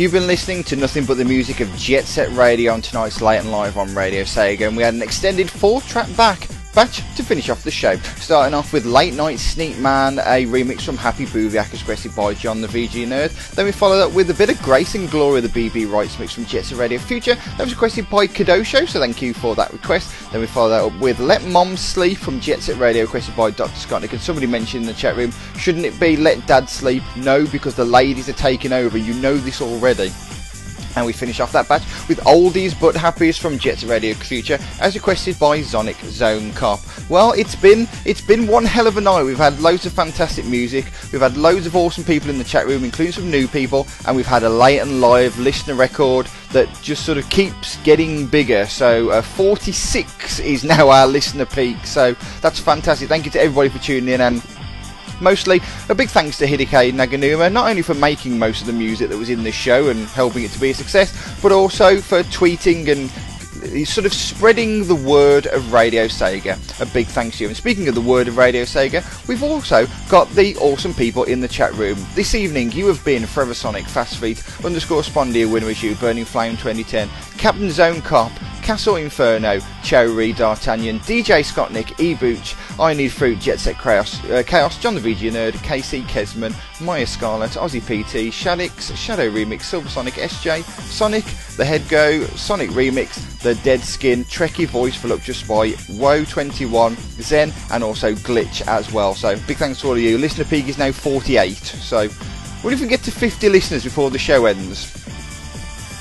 You've 0.00 0.12
been 0.12 0.26
listening 0.26 0.64
to 0.64 0.76
nothing 0.76 1.04
but 1.04 1.18
the 1.18 1.26
music 1.26 1.60
of 1.60 1.68
Jet 1.76 2.06
Set 2.06 2.34
Radio 2.34 2.72
on 2.72 2.80
tonight's 2.80 3.20
Late 3.20 3.40
and 3.40 3.52
Live 3.52 3.76
on 3.76 3.94
Radio 3.94 4.22
Sega, 4.22 4.66
and 4.66 4.74
we 4.74 4.82
had 4.82 4.94
an 4.94 5.02
extended 5.02 5.50
four-track 5.50 6.16
back 6.16 6.48
batch 6.74 6.98
to 7.16 7.22
finish 7.22 7.48
off 7.48 7.64
the 7.64 7.70
show. 7.70 7.96
Starting 8.16 8.54
off 8.54 8.72
with 8.72 8.84
Late 8.84 9.14
Night 9.14 9.38
Sneak 9.38 9.78
Man, 9.78 10.18
a 10.18 10.46
remix 10.46 10.82
from 10.82 10.96
Happy 10.96 11.26
Booviak 11.26 11.72
as 11.72 11.82
requested 11.82 12.14
by 12.14 12.34
John 12.34 12.60
the 12.60 12.68
VG 12.68 13.06
Nerd. 13.06 13.30
Then 13.54 13.66
we 13.66 13.72
followed 13.72 14.00
up 14.00 14.12
with 14.12 14.30
a 14.30 14.34
bit 14.34 14.50
of 14.50 14.60
Grace 14.62 14.94
and 14.94 15.10
Glory, 15.10 15.40
the 15.40 15.48
BB 15.48 15.90
Rights 15.90 16.18
mix 16.18 16.34
from 16.34 16.44
Jet 16.44 16.64
Set 16.64 16.78
Radio 16.78 16.98
Future. 16.98 17.34
That 17.34 17.60
was 17.60 17.72
requested 17.72 18.08
by 18.08 18.26
Kadosho, 18.26 18.88
so 18.88 19.00
thank 19.00 19.20
you 19.20 19.34
for 19.34 19.54
that 19.56 19.72
request. 19.72 20.12
Then 20.32 20.40
we 20.40 20.46
followed 20.46 20.70
that 20.70 20.84
up 20.84 21.00
with 21.00 21.18
Let 21.20 21.44
Mom 21.44 21.76
Sleep 21.76 22.18
from 22.18 22.40
Jet 22.40 22.60
Set 22.60 22.78
Radio, 22.78 23.02
requested 23.02 23.36
by 23.36 23.50
Dr. 23.50 23.72
Scottnick. 23.72 24.12
And 24.12 24.20
somebody 24.20 24.46
mentioned 24.46 24.82
in 24.82 24.86
the 24.86 24.94
chat 24.94 25.16
room, 25.16 25.32
shouldn't 25.56 25.84
it 25.84 25.98
be 25.98 26.16
Let 26.16 26.46
Dad 26.46 26.68
Sleep? 26.68 27.02
No, 27.16 27.46
because 27.46 27.74
the 27.74 27.84
ladies 27.84 28.28
are 28.28 28.34
taking 28.34 28.72
over. 28.72 28.96
You 28.96 29.14
know 29.14 29.36
this 29.36 29.60
already. 29.60 30.12
And 30.96 31.06
we 31.06 31.12
finish 31.12 31.40
off 31.40 31.52
that 31.52 31.68
batch 31.68 31.82
with 32.08 32.18
Oldies 32.20 32.78
But 32.78 32.96
Happiest 32.96 33.40
from 33.40 33.58
Jet 33.58 33.82
Radio 33.84 34.14
Future, 34.14 34.58
as 34.80 34.94
requested 34.94 35.38
by 35.38 35.62
Sonic 35.62 35.96
Zone 35.96 36.52
Cop. 36.52 36.80
Well, 37.08 37.32
it's 37.32 37.54
been 37.54 37.88
it's 38.04 38.20
been 38.20 38.46
one 38.46 38.64
hell 38.64 38.86
of 38.86 38.96
a 38.96 39.00
night. 39.00 39.22
We've 39.22 39.36
had 39.36 39.60
loads 39.60 39.86
of 39.86 39.92
fantastic 39.92 40.44
music. 40.44 40.86
We've 41.12 41.20
had 41.20 41.36
loads 41.36 41.66
of 41.66 41.76
awesome 41.76 42.04
people 42.04 42.30
in 42.30 42.38
the 42.38 42.44
chat 42.44 42.66
room, 42.66 42.84
including 42.84 43.12
some 43.12 43.30
new 43.30 43.46
people, 43.48 43.86
and 44.06 44.16
we've 44.16 44.26
had 44.26 44.42
a 44.42 44.48
late 44.48 44.80
and 44.80 45.00
live 45.00 45.38
listener 45.38 45.74
record 45.74 46.26
that 46.52 46.68
just 46.82 47.04
sort 47.04 47.18
of 47.18 47.28
keeps 47.30 47.76
getting 47.82 48.26
bigger. 48.26 48.66
So 48.66 49.10
uh, 49.10 49.22
46 49.22 50.40
is 50.40 50.64
now 50.64 50.88
our 50.88 51.06
listener 51.06 51.46
peak. 51.46 51.76
So 51.84 52.14
that's 52.40 52.58
fantastic. 52.58 53.08
Thank 53.08 53.24
you 53.24 53.30
to 53.32 53.40
everybody 53.40 53.68
for 53.68 53.78
tuning 53.78 54.12
in 54.14 54.20
and 54.20 54.42
Mostly 55.20 55.60
a 55.88 55.94
big 55.94 56.08
thanks 56.08 56.38
to 56.38 56.46
Hideki 56.46 56.92
Naganuma, 56.92 57.52
not 57.52 57.68
only 57.68 57.82
for 57.82 57.94
making 57.94 58.38
most 58.38 58.62
of 58.62 58.66
the 58.66 58.72
music 58.72 59.10
that 59.10 59.18
was 59.18 59.30
in 59.30 59.42
this 59.42 59.54
show 59.54 59.88
and 59.88 60.06
helping 60.08 60.44
it 60.44 60.50
to 60.52 60.60
be 60.60 60.70
a 60.70 60.74
success, 60.74 61.12
but 61.42 61.52
also 61.52 62.00
for 62.00 62.22
tweeting 62.24 62.88
and 62.88 63.10
sort 63.86 64.06
of 64.06 64.12
spreading 64.12 64.86
the 64.86 64.94
word 64.94 65.46
of 65.48 65.72
Radio 65.72 66.06
Sega. 66.06 66.56
A 66.80 66.86
big 66.92 67.06
thanks 67.06 67.38
to 67.38 67.44
you. 67.44 67.48
And 67.48 67.56
speaking 67.56 67.88
of 67.88 67.94
the 67.94 68.00
word 68.00 68.28
of 68.28 68.36
Radio 68.36 68.62
Sega, 68.62 69.04
we've 69.28 69.42
also 69.42 69.86
got 70.08 70.28
the 70.30 70.56
awesome 70.56 70.94
people 70.94 71.24
in 71.24 71.40
the 71.40 71.48
chat 71.48 71.72
room. 71.74 71.98
This 72.14 72.34
evening, 72.34 72.72
you 72.72 72.86
have 72.86 73.04
been 73.04 73.26
Forever 73.26 73.54
Sonic, 73.54 73.84
Fast 73.84 74.18
Feet, 74.18 74.42
underscore 74.64 75.02
Spondia, 75.02 75.50
Winner 75.50 75.68
Is 75.68 75.82
You, 75.82 75.94
Burning 75.96 76.24
Flame 76.24 76.52
2010, 76.52 77.08
Captain 77.36 77.70
Zone 77.70 78.00
Cop, 78.00 78.32
Castle 78.70 78.94
Inferno, 78.94 79.58
Cherry, 79.82 80.32
D'Artagnan, 80.32 81.00
DJ 81.00 81.42
Scottnick, 81.42 81.98
E 81.98 82.14
Booch, 82.14 82.54
I 82.78 82.94
Need 82.94 83.08
Fruit, 83.08 83.36
Jet 83.40 83.58
Set 83.58 83.76
Chaos, 83.76 84.24
uh, 84.26 84.44
Chaos 84.46 84.78
John 84.78 84.94
the 84.94 85.00
VG 85.00 85.32
Nerd, 85.32 85.54
KC 85.54 86.04
Kesman, 86.04 86.54
Maya 86.80 87.04
Scarlet, 87.04 87.50
Aussie 87.50 87.80
PT, 87.80 88.32
Shadix, 88.32 88.96
Shadow 88.96 89.28
Remix, 89.28 89.62
Silver 89.62 89.88
Sonic 89.88 90.14
SJ, 90.14 90.62
Sonic, 90.62 91.24
The 91.56 91.64
Head 91.64 91.82
Go, 91.88 92.24
Sonic 92.36 92.70
Remix, 92.70 93.40
The 93.40 93.56
Dead 93.56 93.80
Skin, 93.80 94.24
Trekkie 94.26 94.68
Voice 94.68 94.94
for 94.94 95.08
Voluptuous 95.08 95.38
Spy, 95.38 95.70
Woe21, 95.96 96.94
Zen, 97.20 97.52
and 97.72 97.82
also 97.82 98.12
Glitch 98.12 98.64
as 98.68 98.92
well. 98.92 99.16
So 99.16 99.34
big 99.48 99.56
thanks 99.56 99.80
to 99.80 99.88
all 99.88 99.94
of 99.94 99.98
you. 99.98 100.16
Listener 100.16 100.44
peak 100.44 100.68
is 100.68 100.78
now 100.78 100.92
48, 100.92 101.56
so 101.56 102.06
what 102.62 102.72
if 102.72 102.80
we 102.80 102.86
get 102.86 103.02
to 103.02 103.10
50 103.10 103.48
listeners 103.48 103.82
before 103.82 104.10
the 104.10 104.18
show 104.18 104.46
ends? 104.46 104.99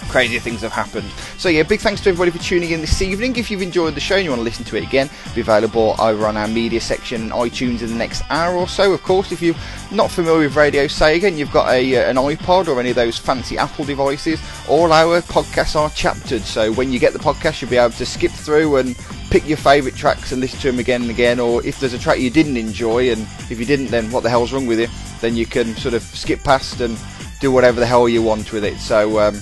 Crazy 0.10 0.40
things 0.40 0.62
have 0.62 0.72
happened. 0.72 1.10
So 1.38 1.50
yeah, 1.50 1.64
big 1.64 1.80
thanks 1.80 2.02
to 2.02 2.10
everybody 2.10 2.32
for 2.32 2.44
tuning 2.44 2.72
in 2.72 2.82
this 2.82 3.02
evening. 3.02 3.36
If 3.38 3.50
you've 3.50 3.62
enjoyed 3.62 3.96
the 3.96 4.00
show 4.00 4.16
and 4.16 4.24
you 4.24 4.32
want 4.32 4.40
to 4.40 4.44
listen 4.44 4.66
to 4.66 4.76
it 4.76 4.84
again, 4.84 5.10
it'll 5.26 5.36
be 5.36 5.42
available 5.42 5.96
over 6.00 6.26
on 6.26 6.36
our 6.36 6.48
media 6.48 6.82
section 6.82 7.22
and 7.22 7.32
iTunes 7.32 7.82
in 7.82 7.90
the 7.90 7.96
next 7.96 8.24
hour 8.30 8.56
or 8.56 8.68
so. 8.68 8.92
Of 8.92 9.04
course, 9.04 9.32
if 9.32 9.42
you're 9.42 9.56
not 9.92 10.12
familiar 10.12 10.48
with 10.48 10.56
Radio 10.56 10.86
Sega 10.86 11.24
and 11.24 11.38
you've 11.38 11.52
got 11.52 11.70
a 11.70 11.96
uh, 11.96 12.10
an 12.10 12.16
iPod 12.18 12.68
or 12.68 12.80
any 12.80 12.90
of 12.90 12.96
those 12.96 13.18
fancy 13.18 13.58
Apple 13.58 13.86
devices, 13.86 14.42
all 14.68 14.92
our 14.92 15.22
podcasts 15.22 15.76
are 15.76 15.90
chaptered. 15.92 16.42
So 16.42 16.72
when 16.74 16.92
you 16.92 17.00
get 17.00 17.14
the 17.14 17.20
podcast, 17.20 17.62
you'll 17.62 17.72
be 17.72 17.78
able 17.78 17.94
to 17.94 18.06
skip 18.06 18.32
through 18.32 18.78
and 18.78 18.98
pick 19.30 19.48
your 19.48 19.58
favourite 19.58 19.96
tracks 19.96 20.32
and 20.32 20.42
listen 20.42 20.60
to 20.62 20.72
them 20.72 20.80
again 20.80 21.04
and 21.04 21.12
again. 21.12 21.40
Or 21.40 21.64
if 21.66 21.80
there's 21.80 21.94
a 21.94 22.00
track 22.00 22.20
you 22.20 22.32
didn't 22.32 22.58
enjoy, 22.58 23.12
and 23.12 23.22
if 23.50 23.60
you 23.60 23.66
didn't, 23.66 23.88
then 23.88 24.12
what 24.12 24.24
the 24.24 24.30
hell's 24.30 24.52
wrong 24.52 24.66
with 24.66 24.80
you? 24.80 24.88
Then 25.22 25.36
you 25.36 25.46
can 25.46 25.76
sort 25.76 25.94
of 25.94 26.02
skip 26.02 26.44
past 26.44 26.82
and 26.82 26.98
do 27.40 27.52
whatever 27.52 27.80
the 27.80 27.86
hell 27.86 28.10
you 28.10 28.24
want 28.24 28.52
with 28.52 28.66
it. 28.66 28.80
So. 28.80 29.20
Um, 29.20 29.42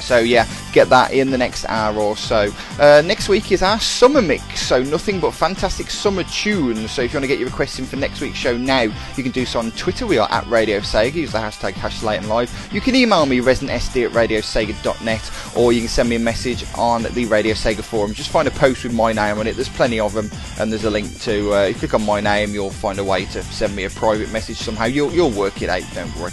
so 0.00 0.18
yeah, 0.18 0.46
get 0.72 0.88
that 0.88 1.12
in 1.12 1.30
the 1.30 1.38
next 1.38 1.64
hour 1.68 1.98
or 1.98 2.16
so. 2.16 2.50
Uh, 2.78 3.02
next 3.04 3.28
week 3.28 3.52
is 3.52 3.62
our 3.62 3.80
summer 3.80 4.22
mix, 4.22 4.60
so 4.60 4.82
nothing 4.82 5.20
but 5.20 5.32
fantastic 5.32 5.90
summer 5.90 6.24
tunes. 6.24 6.90
So 6.90 7.02
if 7.02 7.12
you 7.12 7.16
want 7.16 7.24
to 7.24 7.28
get 7.28 7.38
your 7.38 7.48
requests 7.48 7.78
in 7.78 7.86
for 7.86 7.96
next 7.96 8.20
week's 8.20 8.38
show 8.38 8.56
now, 8.56 8.82
you 8.82 9.22
can 9.22 9.32
do 9.32 9.44
so 9.44 9.58
on 9.58 9.70
Twitter. 9.72 10.06
We 10.06 10.18
are 10.18 10.30
at 10.30 10.46
Radio 10.46 10.80
Sega. 10.80 11.14
Use 11.14 11.32
the 11.32 11.38
hashtag 11.38 11.72
hashtag 11.72 12.18
and 12.18 12.28
live. 12.28 12.68
You 12.72 12.80
can 12.80 12.94
email 12.94 13.26
me 13.26 13.38
residentsd 13.38 14.06
at 14.06 14.12
radiosega.net, 14.12 15.56
or 15.56 15.72
you 15.72 15.80
can 15.80 15.88
send 15.88 16.08
me 16.08 16.16
a 16.16 16.20
message 16.20 16.64
on 16.76 17.02
the 17.02 17.26
Radio 17.26 17.54
Sega 17.54 17.82
forum. 17.82 18.14
Just 18.14 18.30
find 18.30 18.48
a 18.48 18.52
post 18.52 18.84
with 18.84 18.94
my 18.94 19.12
name 19.12 19.38
on 19.38 19.46
it. 19.46 19.54
There's 19.54 19.68
plenty 19.68 20.00
of 20.00 20.12
them, 20.14 20.30
and 20.58 20.70
there's 20.70 20.84
a 20.84 20.90
link 20.90 21.18
to. 21.20 21.54
Uh, 21.54 21.62
if 21.62 21.82
you 21.82 21.88
click 21.88 21.94
on 21.94 22.06
my 22.06 22.20
name, 22.20 22.54
you'll 22.54 22.70
find 22.70 22.98
a 22.98 23.04
way 23.04 23.24
to 23.26 23.42
send 23.44 23.74
me 23.74 23.84
a 23.84 23.90
private 23.90 24.30
message 24.32 24.56
somehow. 24.56 24.84
You'll 24.84 25.12
you'll 25.12 25.30
work 25.30 25.62
it 25.62 25.68
out. 25.68 25.82
Don't 25.94 26.14
worry. 26.16 26.32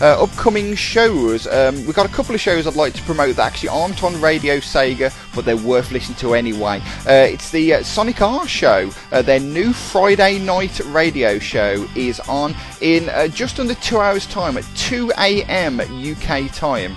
Uh, 0.00 0.22
upcoming 0.22 0.76
shows. 0.76 1.46
Um, 1.48 1.74
we've 1.84 1.94
got 1.94 2.06
a 2.06 2.12
couple 2.12 2.34
of 2.34 2.40
shows 2.40 2.66
I'd 2.66 2.76
like 2.76 2.94
to 2.94 3.02
promote 3.02 3.34
that 3.36 3.46
actually 3.46 3.70
aren't 3.70 4.04
on 4.04 4.20
Radio 4.20 4.58
Sega, 4.58 5.12
but 5.34 5.44
they're 5.44 5.56
worth 5.56 5.90
listening 5.90 6.16
to 6.18 6.34
anyway. 6.34 6.80
Uh, 7.06 7.26
it's 7.28 7.50
the 7.50 7.74
uh, 7.74 7.82
Sonic 7.82 8.22
R 8.22 8.46
show. 8.46 8.90
Uh, 9.10 9.22
their 9.22 9.40
new 9.40 9.72
Friday 9.72 10.38
night 10.38 10.78
radio 10.86 11.38
show 11.38 11.86
is 11.96 12.20
on 12.20 12.54
in 12.80 13.08
uh, 13.08 13.26
just 13.28 13.58
under 13.58 13.74
two 13.74 13.98
hours' 13.98 14.26
time 14.26 14.56
at 14.56 14.64
2 14.76 15.12
a.m. 15.18 15.80
UK 15.80 16.52
time, 16.52 16.94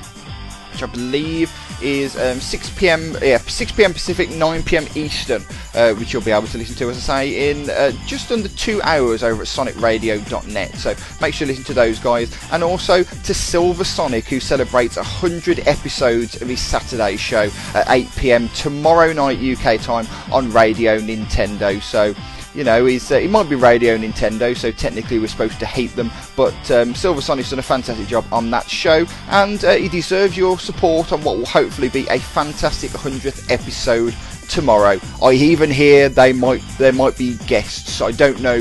which 0.71 0.83
I 0.83 0.87
believe 0.87 1.51
is 1.81 2.17
um, 2.17 2.39
6 2.39 2.69
p.m. 2.71 3.15
Yeah, 3.21 3.37
6 3.37 3.71
p.m. 3.73 3.93
Pacific, 3.93 4.29
9 4.29 4.63
p.m. 4.63 4.85
Eastern, 4.95 5.43
uh, 5.73 5.93
which 5.93 6.13
you'll 6.13 6.21
be 6.21 6.31
able 6.31 6.47
to 6.47 6.57
listen 6.57 6.75
to, 6.77 6.89
as 6.89 6.97
I 6.97 6.99
say, 6.99 7.51
in 7.51 7.69
uh, 7.69 7.91
just 8.05 8.31
under 8.31 8.49
two 8.49 8.81
hours 8.83 9.23
over 9.23 9.41
at 9.41 9.47
SonicRadio.net. 9.47 10.75
So 10.75 10.95
make 11.21 11.33
sure 11.33 11.45
you 11.47 11.51
listen 11.53 11.65
to 11.65 11.73
those 11.73 11.99
guys, 11.99 12.35
and 12.51 12.63
also 12.63 13.03
to 13.03 13.33
Silver 13.33 13.83
Sonic, 13.83 14.25
who 14.25 14.39
celebrates 14.39 14.97
100 14.97 15.67
episodes 15.67 16.41
of 16.41 16.47
his 16.47 16.61
Saturday 16.61 17.17
show 17.17 17.49
at 17.73 17.89
8 17.89 18.07
p.m. 18.17 18.49
tomorrow 18.49 19.13
night 19.13 19.39
UK 19.39 19.79
time 19.81 20.07
on 20.31 20.51
Radio 20.51 20.99
Nintendo. 20.99 21.81
So 21.81 22.13
you 22.53 22.63
know, 22.63 22.85
he's, 22.85 23.11
uh, 23.11 23.19
he 23.19 23.27
might 23.27 23.49
be 23.49 23.55
Radio 23.55 23.97
Nintendo, 23.97 24.55
so 24.55 24.71
technically 24.71 25.19
we're 25.19 25.27
supposed 25.27 25.59
to 25.59 25.65
hate 25.65 25.95
them, 25.95 26.11
but 26.35 26.71
um, 26.71 26.93
Silver 26.93 27.21
Sonic's 27.21 27.51
done 27.51 27.59
a 27.59 27.63
fantastic 27.63 28.07
job 28.07 28.25
on 28.31 28.49
that 28.51 28.69
show, 28.69 29.05
and 29.29 29.63
uh, 29.63 29.73
he 29.73 29.87
deserves 29.87 30.35
your 30.35 30.59
support 30.59 31.11
on 31.11 31.23
what 31.23 31.37
will 31.37 31.45
hopefully 31.45 31.89
be 31.89 32.07
a 32.07 32.19
fantastic 32.19 32.91
100th 32.91 33.49
episode 33.49 34.13
tomorrow. 34.49 34.99
I 35.23 35.31
even 35.31 35.71
hear 35.71 36.09
they 36.09 36.33
might 36.33 36.61
there 36.77 36.91
might 36.91 37.17
be 37.17 37.37
guests. 37.47 38.01
I 38.01 38.11
don't 38.11 38.41
know 38.41 38.59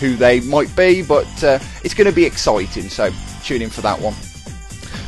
who 0.00 0.16
they 0.16 0.40
might 0.40 0.74
be, 0.76 1.02
but 1.02 1.44
uh, 1.44 1.58
it's 1.84 1.94
going 1.94 2.08
to 2.08 2.14
be 2.14 2.24
exciting. 2.24 2.88
So 2.88 3.10
tune 3.44 3.62
in 3.62 3.70
for 3.70 3.80
that 3.82 4.00
one. 4.00 4.14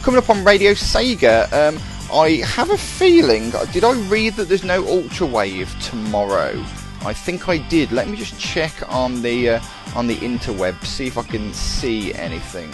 Coming 0.02 0.18
up 0.18 0.30
on 0.30 0.44
Radio 0.44 0.72
Sega, 0.72 1.52
um, 1.52 1.80
I 2.12 2.42
have 2.46 2.70
a 2.70 2.78
feeling. 2.78 3.50
Did 3.72 3.84
I 3.84 3.92
read 4.08 4.34
that 4.34 4.48
there's 4.48 4.64
no 4.64 4.86
Ultra 4.86 5.26
Wave 5.26 5.74
tomorrow? 5.80 6.64
I 7.03 7.12
think 7.14 7.48
I 7.48 7.59
did. 7.59 7.92
Let 7.92 8.09
me 8.09 8.16
just 8.16 8.38
check 8.38 8.72
on 8.88 9.22
the 9.22 9.51
uh, 9.51 9.61
on 9.94 10.07
the 10.07 10.16
interweb, 10.16 10.84
see 10.84 11.07
if 11.07 11.16
I 11.16 11.22
can 11.22 11.53
see 11.55 12.12
anything. 12.14 12.70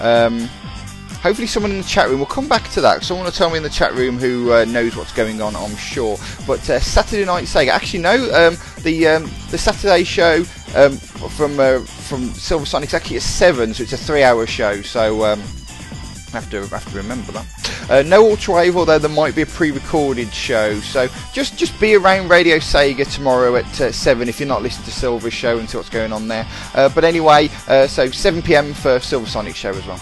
Um, 0.00 0.40
hopefully, 1.22 1.46
someone 1.46 1.72
in 1.72 1.78
the 1.78 1.84
chat 1.84 2.08
room 2.08 2.18
will 2.18 2.26
come 2.26 2.48
back 2.48 2.68
to 2.70 2.80
that. 2.82 3.02
Someone 3.02 3.24
will 3.24 3.32
tell 3.32 3.50
me 3.50 3.56
in 3.56 3.62
the 3.62 3.70
chat 3.70 3.94
room 3.94 4.18
who 4.18 4.52
uh, 4.52 4.64
knows 4.66 4.96
what's 4.96 5.12
going 5.12 5.40
on. 5.40 5.56
I'm 5.56 5.76
sure. 5.76 6.18
But 6.46 6.68
uh, 6.68 6.78
Saturday 6.78 7.24
Night 7.24 7.44
Sega. 7.44 7.68
Actually, 7.68 8.02
no. 8.02 8.14
Um, 8.34 8.56
the 8.82 9.08
um, 9.08 9.30
the 9.50 9.58
Saturday 9.58 10.04
show 10.04 10.44
um, 10.76 10.96
from 10.96 11.58
uh, 11.58 11.80
from 11.80 12.28
Silver 12.34 12.66
Sonic's 12.66 12.94
actually 12.94 13.16
at 13.16 13.22
seven, 13.22 13.72
so 13.72 13.82
it's 13.82 13.92
a 13.92 13.96
three-hour 13.96 14.46
show. 14.46 14.82
So. 14.82 15.24
I 16.28 16.40
have 16.40 16.50
to 16.50 16.66
have 16.66 16.90
to 16.90 16.96
remember 16.96 17.32
that. 17.32 17.46
Uh, 17.90 18.02
no 18.02 18.28
Ultra 18.28 18.56
Wave, 18.56 18.76
although 18.76 18.98
there 18.98 19.10
might 19.10 19.34
be 19.34 19.42
a 19.42 19.46
pre-recorded 19.46 20.32
show. 20.32 20.78
So 20.80 21.08
just 21.32 21.56
just 21.56 21.78
be 21.80 21.94
around 21.94 22.28
Radio 22.28 22.58
Sega 22.58 23.10
tomorrow 23.10 23.56
at 23.56 23.80
uh, 23.80 23.92
seven 23.92 24.28
if 24.28 24.38
you're 24.38 24.48
not 24.48 24.62
listening 24.62 24.84
to 24.84 24.90
Silver's 24.90 25.32
show 25.32 25.58
and 25.58 25.68
see 25.68 25.78
what's 25.78 25.88
going 25.88 26.12
on 26.12 26.28
there. 26.28 26.46
Uh, 26.74 26.90
but 26.90 27.04
anyway, 27.04 27.48
uh, 27.66 27.86
so 27.86 28.10
7 28.10 28.42
p.m. 28.42 28.74
for 28.74 29.00
Silver 29.00 29.26
Sonic 29.26 29.56
show 29.56 29.70
as 29.70 29.86
well. 29.86 30.00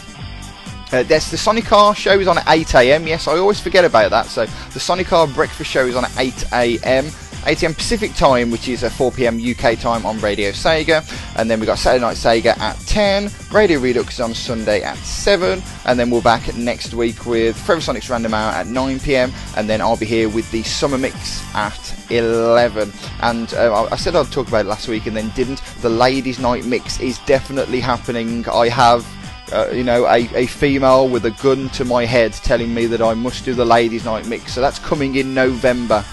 Uh, 0.92 1.02
the 1.02 1.20
Sonic 1.20 1.70
R 1.72 1.94
show 1.94 2.18
is 2.18 2.28
on 2.28 2.38
at 2.38 2.44
8 2.48 2.74
a.m. 2.76 3.06
Yes, 3.06 3.26
I 3.26 3.36
always 3.38 3.58
forget 3.58 3.84
about 3.84 4.10
that. 4.10 4.26
So 4.26 4.46
the 4.72 4.80
Sonic 4.80 5.12
R 5.12 5.26
breakfast 5.26 5.70
show 5.70 5.84
is 5.86 5.96
on 5.96 6.04
at 6.04 6.18
8 6.18 6.44
a.m. 6.52 7.06
8 7.46 7.62
a.m. 7.62 7.74
Pacific 7.74 8.12
time, 8.14 8.50
which 8.50 8.68
is 8.68 8.82
uh, 8.82 8.90
4 8.90 9.12
p.m. 9.12 9.38
UK 9.38 9.78
time 9.78 10.04
on 10.04 10.18
Radio 10.18 10.50
Sega, 10.50 11.02
and 11.38 11.48
then 11.48 11.60
we've 11.60 11.66
got 11.66 11.78
Saturday 11.78 12.04
Night 12.04 12.16
Sega 12.16 12.58
at 12.58 12.78
10. 12.80 13.30
Radio 13.52 13.78
Redux 13.78 14.18
on 14.18 14.34
Sunday 14.34 14.82
at 14.82 14.96
7, 14.98 15.62
and 15.84 15.98
then 15.98 16.10
we're 16.10 16.20
back 16.20 16.54
next 16.56 16.92
week 16.94 17.24
with 17.24 17.56
Forever 17.56 17.80
Sonic's 17.80 18.10
Random 18.10 18.34
Hour 18.34 18.52
at 18.52 18.66
9 18.66 18.98
p.m. 19.00 19.32
And 19.56 19.68
then 19.68 19.80
I'll 19.80 19.96
be 19.96 20.06
here 20.06 20.28
with 20.28 20.50
the 20.50 20.64
Summer 20.64 20.98
Mix 20.98 21.42
at 21.54 21.94
11. 22.10 22.92
And 23.20 23.54
uh, 23.54 23.88
I 23.92 23.96
said 23.96 24.16
I'd 24.16 24.30
talk 24.32 24.48
about 24.48 24.66
it 24.66 24.68
last 24.68 24.88
week 24.88 25.06
and 25.06 25.16
then 25.16 25.30
didn't. 25.30 25.62
The 25.82 25.90
Ladies 25.90 26.40
Night 26.40 26.64
Mix 26.64 27.00
is 27.00 27.18
definitely 27.20 27.80
happening. 27.80 28.48
I 28.48 28.68
have 28.68 29.06
uh, 29.52 29.70
you 29.72 29.84
know, 29.84 30.06
a, 30.06 30.28
a 30.34 30.46
female 30.46 31.08
with 31.08 31.24
a 31.26 31.30
gun 31.30 31.68
to 31.70 31.84
my 31.84 32.04
head 32.04 32.32
telling 32.32 32.74
me 32.74 32.86
that 32.86 33.00
I 33.00 33.14
must 33.14 33.44
do 33.44 33.54
the 33.54 33.64
ladies' 33.64 34.04
night 34.04 34.26
mix. 34.26 34.52
So 34.54 34.60
that's 34.60 34.78
coming 34.80 35.14
in 35.16 35.34
November. 35.34 36.04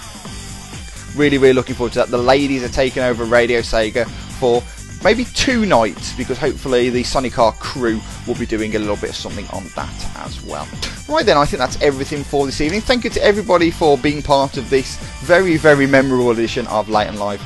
Really, 1.16 1.38
really 1.38 1.52
looking 1.52 1.74
forward 1.74 1.92
to 1.92 2.00
that. 2.00 2.08
The 2.08 2.18
ladies 2.18 2.64
are 2.64 2.68
taking 2.68 3.02
over 3.02 3.24
Radio 3.24 3.60
Sega 3.60 4.06
for 4.38 4.62
maybe 5.04 5.26
two 5.26 5.66
nights 5.66 6.12
because 6.16 6.38
hopefully 6.38 6.90
the 6.90 7.02
Sonic 7.02 7.38
R 7.38 7.52
crew 7.52 8.00
will 8.26 8.34
be 8.34 8.46
doing 8.46 8.74
a 8.74 8.78
little 8.78 8.96
bit 8.96 9.10
of 9.10 9.16
something 9.16 9.46
on 9.48 9.64
that 9.76 10.16
as 10.26 10.42
well. 10.42 10.66
Right 11.08 11.24
then, 11.24 11.36
I 11.36 11.44
think 11.44 11.58
that's 11.58 11.80
everything 11.82 12.24
for 12.24 12.46
this 12.46 12.60
evening. 12.60 12.80
Thank 12.80 13.04
you 13.04 13.10
to 13.10 13.22
everybody 13.22 13.70
for 13.70 13.98
being 13.98 14.22
part 14.22 14.56
of 14.56 14.70
this 14.70 14.96
very, 15.20 15.56
very 15.56 15.86
memorable 15.86 16.30
edition 16.30 16.66
of 16.68 16.88
Late 16.88 17.08
and 17.08 17.18
Live. 17.18 17.42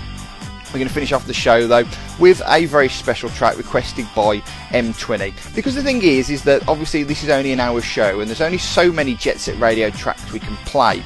We're 0.68 0.78
going 0.78 0.88
to 0.88 0.94
finish 0.94 1.12
off 1.12 1.26
the 1.26 1.34
show 1.34 1.66
though 1.66 1.84
with 2.18 2.42
a 2.46 2.66
very 2.66 2.88
special 2.88 3.30
track 3.30 3.56
requested 3.56 4.06
by 4.14 4.38
M20. 4.70 5.54
Because 5.54 5.74
the 5.74 5.82
thing 5.82 6.02
is, 6.02 6.30
is 6.30 6.42
that 6.44 6.66
obviously 6.68 7.02
this 7.02 7.24
is 7.24 7.30
only 7.30 7.52
an 7.52 7.60
hour 7.60 7.80
show 7.80 8.20
and 8.20 8.28
there's 8.28 8.40
only 8.40 8.58
so 8.58 8.92
many 8.92 9.14
Jet 9.14 9.38
Set 9.38 9.58
Radio 9.58 9.90
tracks 9.90 10.30
we 10.32 10.38
can 10.38 10.56
play. 10.58 11.02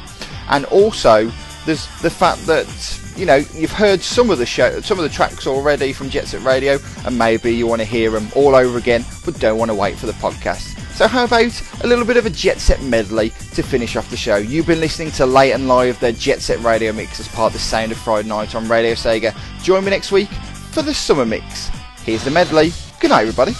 And 0.50 0.64
also, 0.66 1.30
there's 1.66 1.86
the 2.00 2.10
fact 2.10 2.44
that 2.46 2.66
you 3.16 3.26
know 3.26 3.36
you've 3.54 3.72
heard 3.72 4.00
some 4.00 4.30
of 4.30 4.38
the 4.38 4.46
show, 4.46 4.80
some 4.80 4.98
of 4.98 5.04
the 5.04 5.08
tracks 5.08 5.46
already 5.46 5.92
from 5.92 6.10
Jet 6.10 6.26
Set 6.26 6.42
Radio, 6.42 6.78
and 7.06 7.18
maybe 7.18 7.54
you 7.54 7.66
want 7.66 7.80
to 7.80 7.86
hear 7.86 8.10
them 8.10 8.28
all 8.34 8.54
over 8.54 8.78
again, 8.78 9.04
but 9.24 9.38
don't 9.38 9.58
want 9.58 9.70
to 9.70 9.74
wait 9.74 9.96
for 9.96 10.06
the 10.06 10.12
podcast. 10.12 10.78
So 10.94 11.08
how 11.08 11.24
about 11.24 11.62
a 11.82 11.86
little 11.86 12.04
bit 12.04 12.16
of 12.16 12.26
a 12.26 12.30
Jet 12.30 12.60
Set 12.60 12.82
medley 12.82 13.30
to 13.54 13.62
finish 13.62 13.96
off 13.96 14.10
the 14.10 14.16
show? 14.16 14.36
You've 14.36 14.66
been 14.66 14.80
listening 14.80 15.10
to 15.12 15.26
Late 15.26 15.52
and 15.52 15.66
Live, 15.66 15.98
the 16.00 16.12
Jet 16.12 16.40
Set 16.40 16.60
Radio 16.60 16.92
Mix 16.92 17.18
as 17.18 17.28
part 17.28 17.48
of 17.48 17.54
the 17.54 17.58
Sound 17.58 17.92
of 17.92 17.98
Friday 17.98 18.28
Night 18.28 18.54
on 18.54 18.68
Radio 18.68 18.92
Sega. 18.92 19.34
Join 19.62 19.84
me 19.84 19.90
next 19.90 20.12
week 20.12 20.28
for 20.70 20.82
the 20.82 20.94
Summer 20.94 21.24
Mix. 21.24 21.68
Here's 22.04 22.24
the 22.24 22.30
medley. 22.30 22.72
Good 23.00 23.10
night, 23.10 23.22
everybody. 23.22 23.54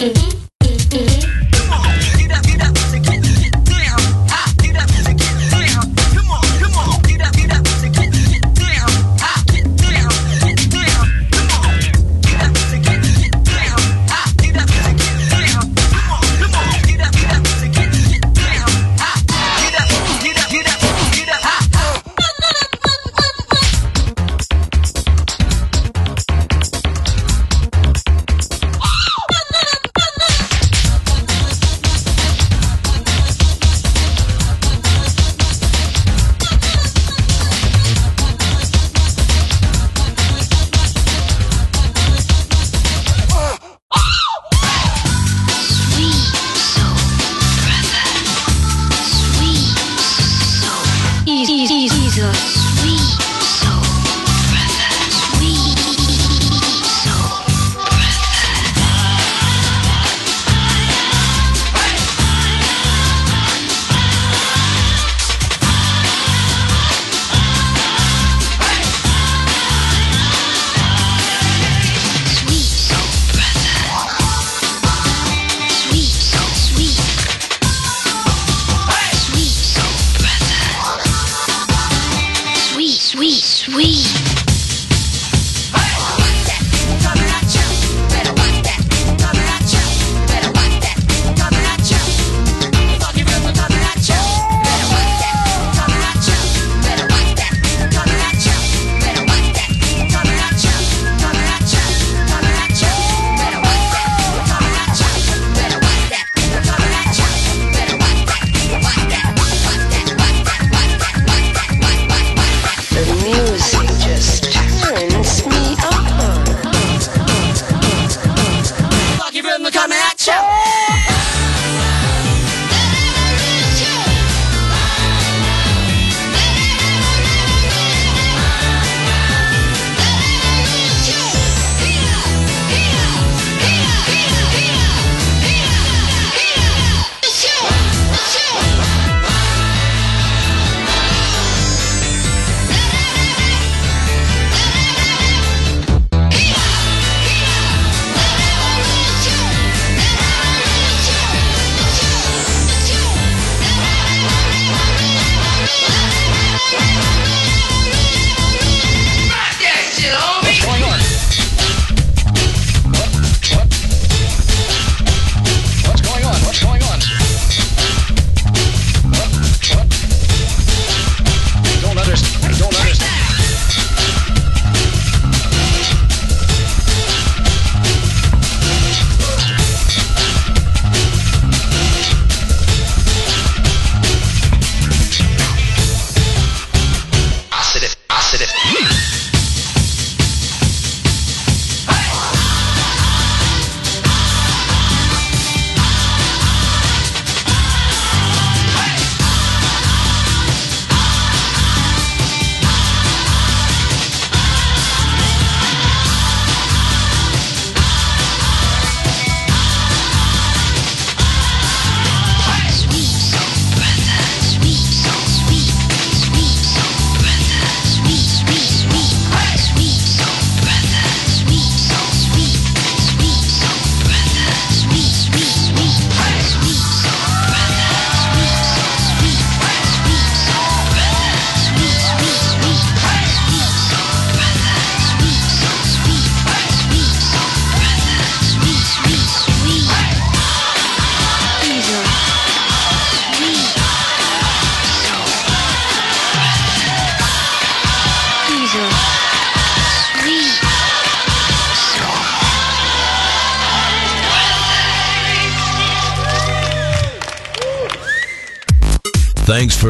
Come 0.00 0.29